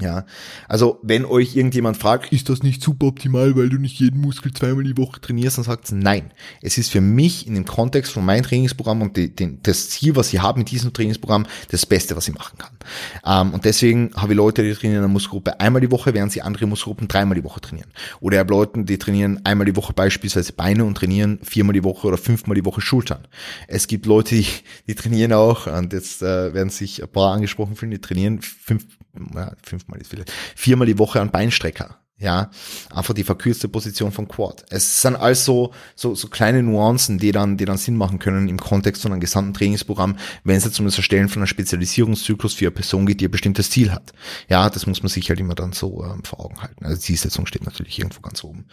Ja, 0.01 0.25
also 0.67 0.99
wenn 1.03 1.23
euch 1.23 1.55
irgendjemand 1.55 1.97
fragt, 1.97 2.31
ist 2.33 2.49
das 2.49 2.63
nicht 2.63 2.81
super 2.81 3.05
optimal, 3.05 3.55
weil 3.55 3.69
du 3.69 3.77
nicht 3.77 3.99
jeden 3.99 4.21
Muskel 4.21 4.51
zweimal 4.51 4.83
die 4.83 4.97
Woche 4.97 5.21
trainierst, 5.21 5.59
dann 5.59 5.65
sagt 5.65 5.91
nein. 5.91 6.31
Es 6.63 6.79
ist 6.79 6.89
für 6.89 6.99
mich 6.99 7.45
in 7.45 7.53
dem 7.53 7.65
Kontext 7.65 8.11
von 8.11 8.25
meinem 8.25 8.41
Trainingsprogramm 8.41 9.03
und 9.03 9.17
die, 9.17 9.35
die, 9.35 9.59
das 9.61 9.91
Ziel, 9.91 10.15
was 10.15 10.33
ich 10.33 10.41
habe 10.41 10.57
mit 10.57 10.71
diesem 10.71 10.93
Trainingsprogramm, 10.93 11.45
das 11.69 11.85
Beste, 11.85 12.15
was 12.15 12.27
ich 12.27 12.33
machen 12.33 12.57
kann. 12.57 12.71
Ähm, 13.23 13.53
und 13.53 13.65
deswegen 13.65 14.11
habe 14.15 14.33
ich 14.33 14.37
Leute, 14.37 14.63
die 14.63 14.73
trainieren 14.73 14.97
in 14.97 15.03
einer 15.03 15.13
Muskelgruppe 15.13 15.59
einmal 15.59 15.81
die 15.81 15.91
Woche, 15.91 16.15
während 16.15 16.31
sie 16.31 16.41
andere 16.41 16.65
Muskelgruppen 16.65 17.07
dreimal 17.07 17.35
die 17.35 17.43
Woche 17.43 17.61
trainieren. 17.61 17.91
Oder 18.19 18.37
ich 18.37 18.39
habe 18.39 18.51
Leute, 18.51 18.83
die 18.83 18.97
trainieren 18.97 19.41
einmal 19.45 19.65
die 19.65 19.75
Woche 19.75 19.93
beispielsweise 19.93 20.53
Beine 20.53 20.85
und 20.85 20.95
trainieren 20.95 21.39
viermal 21.43 21.73
die 21.73 21.83
Woche 21.83 22.07
oder 22.07 22.17
fünfmal 22.17 22.55
die 22.55 22.65
Woche 22.65 22.81
Schultern. 22.81 23.27
Es 23.67 23.85
gibt 23.85 24.07
Leute, 24.07 24.33
die, 24.35 24.47
die 24.87 24.95
trainieren 24.95 25.33
auch, 25.33 25.67
und 25.67 25.93
jetzt 25.93 26.23
äh, 26.23 26.51
werden 26.53 26.69
sich 26.69 27.03
ein 27.03 27.09
paar 27.09 27.33
angesprochen 27.33 27.75
fühlen, 27.75 27.91
die 27.91 28.01
trainieren 28.01 28.41
fünf, 28.41 28.85
ja, 29.35 29.53
fünfmal 29.61 29.99
ist 30.01 30.09
vielleicht, 30.09 30.31
viermal 30.55 30.87
die 30.87 30.99
Woche 30.99 31.21
an 31.21 31.31
Beinstrecker. 31.31 31.99
Ja, 32.19 32.51
einfach 32.89 33.13
die 33.13 33.23
verkürzte 33.23 33.67
Position 33.67 34.11
vom 34.13 34.27
Quad. 34.27 34.65
Es 34.69 35.01
sind 35.01 35.15
also 35.15 35.73
so, 35.95 36.15
so 36.15 36.29
kleine 36.29 36.63
Nuancen, 36.63 37.17
die 37.17 37.33
dann, 37.33 37.57
die 37.57 37.65
dann 37.65 37.77
Sinn 37.77 37.97
machen 37.97 38.19
können 38.19 38.47
im 38.47 38.59
Kontext 38.59 39.01
von 39.01 39.11
einem 39.11 39.19
gesamten 39.19 39.53
Trainingsprogramm, 39.53 40.17
wenn 40.43 40.55
es 40.55 40.63
jetzt 40.63 40.79
um 40.79 40.85
das 40.85 40.95
Erstellen 40.95 41.27
von 41.27 41.41
einem 41.41 41.47
Spezialisierungszyklus 41.47 42.53
für 42.53 42.65
eine 42.65 42.71
Person 42.71 43.07
geht, 43.07 43.19
die 43.19 43.27
ein 43.27 43.31
bestimmtes 43.31 43.71
Ziel 43.71 43.91
hat. 43.91 44.13
Ja, 44.47 44.69
das 44.69 44.85
muss 44.85 45.03
man 45.03 45.09
sich 45.09 45.27
halt 45.27 45.39
immer 45.39 45.55
dann 45.55 45.73
so 45.73 46.05
ähm, 46.05 46.23
vor 46.23 46.39
Augen 46.45 46.61
halten. 46.61 46.85
Also 46.85 46.95
die 46.95 47.01
Zielsetzung 47.01 47.45
steht 47.45 47.65
natürlich 47.65 47.99
irgendwo 47.99 48.21
ganz 48.21 48.43
oben. 48.43 48.67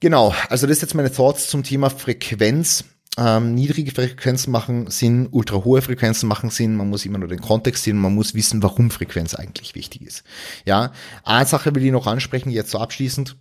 Genau, 0.00 0.34
also 0.48 0.66
das 0.66 0.78
ist 0.78 0.82
jetzt 0.82 0.94
meine 0.94 1.12
Thoughts 1.12 1.48
zum 1.48 1.64
Thema 1.64 1.90
Frequenz 1.90 2.84
ähm, 3.16 3.54
niedrige 3.54 3.92
Frequenzen 3.92 4.50
machen 4.50 4.90
Sinn, 4.90 5.28
ultra 5.30 5.64
hohe 5.64 5.82
Frequenzen 5.82 6.28
machen 6.28 6.50
Sinn, 6.50 6.76
man 6.76 6.90
muss 6.90 7.06
immer 7.06 7.18
nur 7.18 7.28
den 7.28 7.40
Kontext 7.40 7.84
sehen, 7.84 7.98
man 7.98 8.14
muss 8.14 8.34
wissen, 8.34 8.62
warum 8.62 8.90
Frequenz 8.90 9.34
eigentlich 9.34 9.74
wichtig 9.74 10.02
ist. 10.02 10.24
Ja, 10.64 10.92
eine 11.22 11.46
Sache 11.46 11.74
will 11.74 11.84
ich 11.84 11.92
noch 11.92 12.06
ansprechen, 12.06 12.50
jetzt 12.50 12.70
so 12.70 12.78
abschließend. 12.78 13.36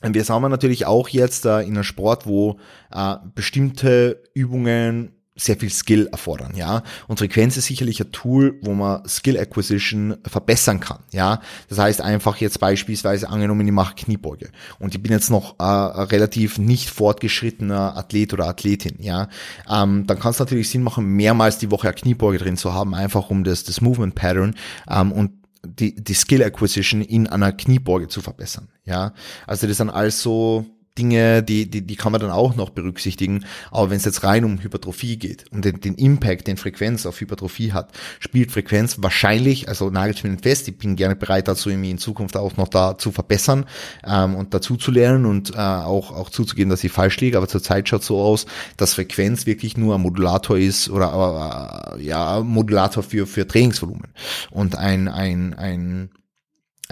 Wir 0.00 0.24
sind 0.24 0.42
natürlich 0.42 0.86
auch 0.86 1.08
jetzt 1.08 1.46
äh, 1.46 1.60
in 1.60 1.74
einem 1.74 1.84
Sport, 1.84 2.26
wo 2.26 2.58
äh, 2.90 3.16
bestimmte 3.34 4.22
Übungen 4.34 5.12
sehr 5.34 5.56
viel 5.56 5.70
Skill 5.70 6.08
erfordern, 6.12 6.52
ja. 6.54 6.82
Und 7.08 7.18
Frequenz 7.18 7.56
ist 7.56 7.66
sicherlich 7.66 8.00
ein 8.00 8.12
Tool, 8.12 8.58
wo 8.62 8.74
man 8.74 9.06
Skill 9.08 9.38
Acquisition 9.38 10.16
verbessern 10.26 10.80
kann, 10.80 10.98
ja. 11.10 11.40
Das 11.68 11.78
heißt 11.78 12.02
einfach 12.02 12.36
jetzt 12.36 12.60
beispielsweise 12.60 13.30
angenommen, 13.30 13.66
ich 13.66 13.72
mache 13.72 13.94
Kniebeuge 13.94 14.50
und 14.78 14.94
ich 14.94 15.02
bin 15.02 15.10
jetzt 15.10 15.30
noch 15.30 15.58
äh, 15.58 15.64
relativ 15.64 16.58
nicht 16.58 16.90
fortgeschrittener 16.90 17.96
Athlet 17.96 18.34
oder 18.34 18.46
Athletin, 18.46 18.96
ja. 19.00 19.28
Ähm, 19.68 20.06
dann 20.06 20.18
kann 20.18 20.32
es 20.32 20.38
natürlich 20.38 20.68
Sinn 20.68 20.82
machen, 20.82 21.06
mehrmals 21.06 21.58
die 21.58 21.70
Woche 21.70 21.88
eine 21.88 21.94
Kniebeuge 21.94 22.38
drin 22.38 22.58
zu 22.58 22.74
haben, 22.74 22.94
einfach 22.94 23.30
um 23.30 23.42
das, 23.42 23.64
das 23.64 23.80
Movement 23.80 24.14
Pattern 24.14 24.54
ähm, 24.88 25.12
und 25.12 25.32
die, 25.64 25.94
die 25.94 26.14
Skill 26.14 26.42
Acquisition 26.42 27.00
in 27.00 27.26
einer 27.26 27.52
Kniebeuge 27.52 28.08
zu 28.08 28.20
verbessern, 28.20 28.68
ja. 28.84 29.14
Also 29.46 29.66
das 29.66 29.78
sind 29.78 29.88
also 29.88 30.66
Dinge, 30.98 31.42
die, 31.42 31.70
die, 31.70 31.82
die 31.86 31.96
kann 31.96 32.12
man 32.12 32.20
dann 32.20 32.30
auch 32.30 32.54
noch 32.54 32.70
berücksichtigen. 32.70 33.46
Aber 33.70 33.90
wenn 33.90 33.96
es 33.96 34.04
jetzt 34.04 34.24
rein 34.24 34.44
um 34.44 34.62
Hypertrophie 34.62 35.16
geht 35.16 35.44
und 35.50 35.64
den, 35.64 35.80
den 35.80 35.94
Impact, 35.94 36.46
den 36.46 36.58
Frequenz 36.58 37.06
auf 37.06 37.20
Hypertrophie 37.20 37.72
hat, 37.72 37.92
spielt 38.20 38.52
Frequenz 38.52 38.96
wahrscheinlich, 39.00 39.68
also 39.68 39.88
nagelt 39.90 40.22
mir 40.22 40.36
fest, 40.38 40.68
ich 40.68 40.76
bin 40.76 40.96
gerne 40.96 41.16
bereit 41.16 41.48
dazu, 41.48 41.70
irgendwie 41.70 41.90
in 41.90 41.98
Zukunft 41.98 42.36
auch 42.36 42.56
noch 42.56 42.68
da 42.68 42.98
zu 42.98 43.10
verbessern 43.10 43.64
ähm, 44.04 44.34
und 44.34 44.52
dazu 44.52 44.76
zu 44.76 44.90
lernen 44.90 45.24
und 45.24 45.54
äh, 45.54 45.58
auch, 45.58 46.12
auch 46.12 46.28
zuzugeben, 46.28 46.68
dass 46.68 46.84
ich 46.84 46.92
falsch 46.92 47.18
liege. 47.20 47.38
Aber 47.38 47.48
zurzeit 47.48 47.88
schaut 47.88 48.04
so 48.04 48.20
aus, 48.20 48.44
dass 48.76 48.94
Frequenz 48.94 49.46
wirklich 49.46 49.78
nur 49.78 49.94
ein 49.94 50.02
Modulator 50.02 50.58
ist 50.58 50.90
oder 50.90 51.96
äh, 51.96 52.02
ja, 52.02 52.40
Modulator 52.40 53.02
für, 53.02 53.26
für 53.26 53.46
Trainingsvolumen 53.46 54.08
und 54.50 54.76
ein, 54.76 55.08
ein, 55.08 55.54
ein 55.54 56.10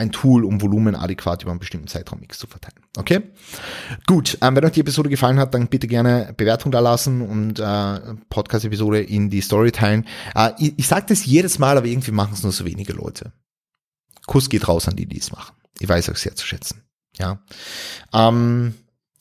ein 0.01 0.11
Tool, 0.13 0.45
um 0.45 0.61
Volumen 0.61 0.97
adäquat 0.97 1.43
über 1.43 1.53
einen 1.53 1.61
bestimmten 1.61 1.87
Zeitraum 1.87 2.23
X 2.23 2.39
zu 2.39 2.47
verteilen. 2.47 2.81
Okay? 2.97 3.21
Gut, 4.07 4.39
ähm, 4.41 4.57
wenn 4.57 4.65
euch 4.65 4.73
die 4.73 4.81
Episode 4.81 5.09
gefallen 5.09 5.39
hat, 5.39 5.55
dann 5.55 5.69
bitte 5.69 5.87
gerne 5.87 6.35
Bewertung 6.37 6.73
da 6.73 6.81
lassen 6.81 7.21
und 7.21 7.61
äh, 7.61 8.15
Podcast-Episode 8.29 9.01
in 9.01 9.31
die 9.31 9.41
Story 9.41 9.71
teilen. 9.71 10.07
Äh, 10.35 10.53
ich 10.59 10.79
ich 10.79 10.89
sage 10.89 11.07
das 11.09 11.25
jedes 11.25 11.59
Mal, 11.59 11.77
aber 11.77 11.87
irgendwie 11.87 12.11
machen 12.11 12.33
es 12.33 12.43
nur 12.43 12.53
so 12.53 12.65
wenige 12.65 12.95
Leute. 12.95 13.33
Kuss 14.27 14.49
geht 14.49 14.67
raus 14.67 14.89
an 14.89 14.97
die, 14.97 15.07
die 15.07 15.19
es 15.19 15.33
machen. 15.33 15.55
Ich 15.79 15.89
weiß 15.89 16.09
euch 16.09 16.19
sehr 16.19 16.35
zu 16.35 16.47
schätzen. 16.47 16.83
Ja. 17.17 17.43
Ähm, 18.13 18.75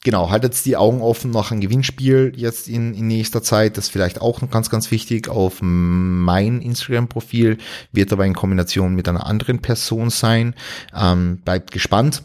genau, 0.04 0.30
haltet 0.30 0.66
die 0.66 0.78
Augen 0.78 1.02
offen 1.02 1.32
nach 1.32 1.52
einem 1.52 1.62
Gewinnspiel 1.62 2.34
jetzt 2.36 2.68
in, 2.68 2.94
in 2.94 3.08
nächster 3.08 3.44
Zeit. 3.44 3.78
Das 3.78 3.86
ist 3.86 3.92
vielleicht 3.92 4.22
auch 4.22 4.42
noch 4.42 4.50
ganz, 4.50 4.70
ganz 4.70 4.92
wichtig 4.92 5.30
auf 5.30 5.60
mein 5.62 6.62
Instagram-Profil. 6.62 7.58
Wird 7.92 8.14
aber 8.14 8.26
in 8.26 8.34
Kombination 8.34 8.96
mit 8.96 9.08
einer 9.08 9.26
anderen 9.26 9.60
Person 9.60 10.10
sein. 10.10 10.56
Ähm, 10.96 11.42
bleibt 11.44 11.72
gespannt. 11.72 12.24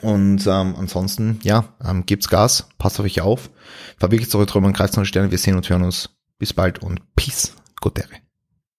Und 0.00 0.46
ähm, 0.46 0.74
ansonsten, 0.76 1.38
ja, 1.42 1.64
ähm, 1.84 2.06
gibt's 2.06 2.28
Gas, 2.28 2.68
passt 2.78 2.98
auf 2.98 3.06
euch 3.06 3.20
auf. 3.20 3.50
Verwirklicht 3.98 4.34
eure 4.34 4.46
Träume 4.46 4.68
und 4.68 4.80
eure 4.80 5.06
Sterne. 5.06 5.30
Wir 5.30 5.38
sehen 5.38 5.56
und 5.56 5.68
hören 5.68 5.82
uns. 5.82 6.10
Bis 6.38 6.52
bald 6.52 6.82
und 6.82 7.14
Peace. 7.14 7.54
Gute. 7.80 8.21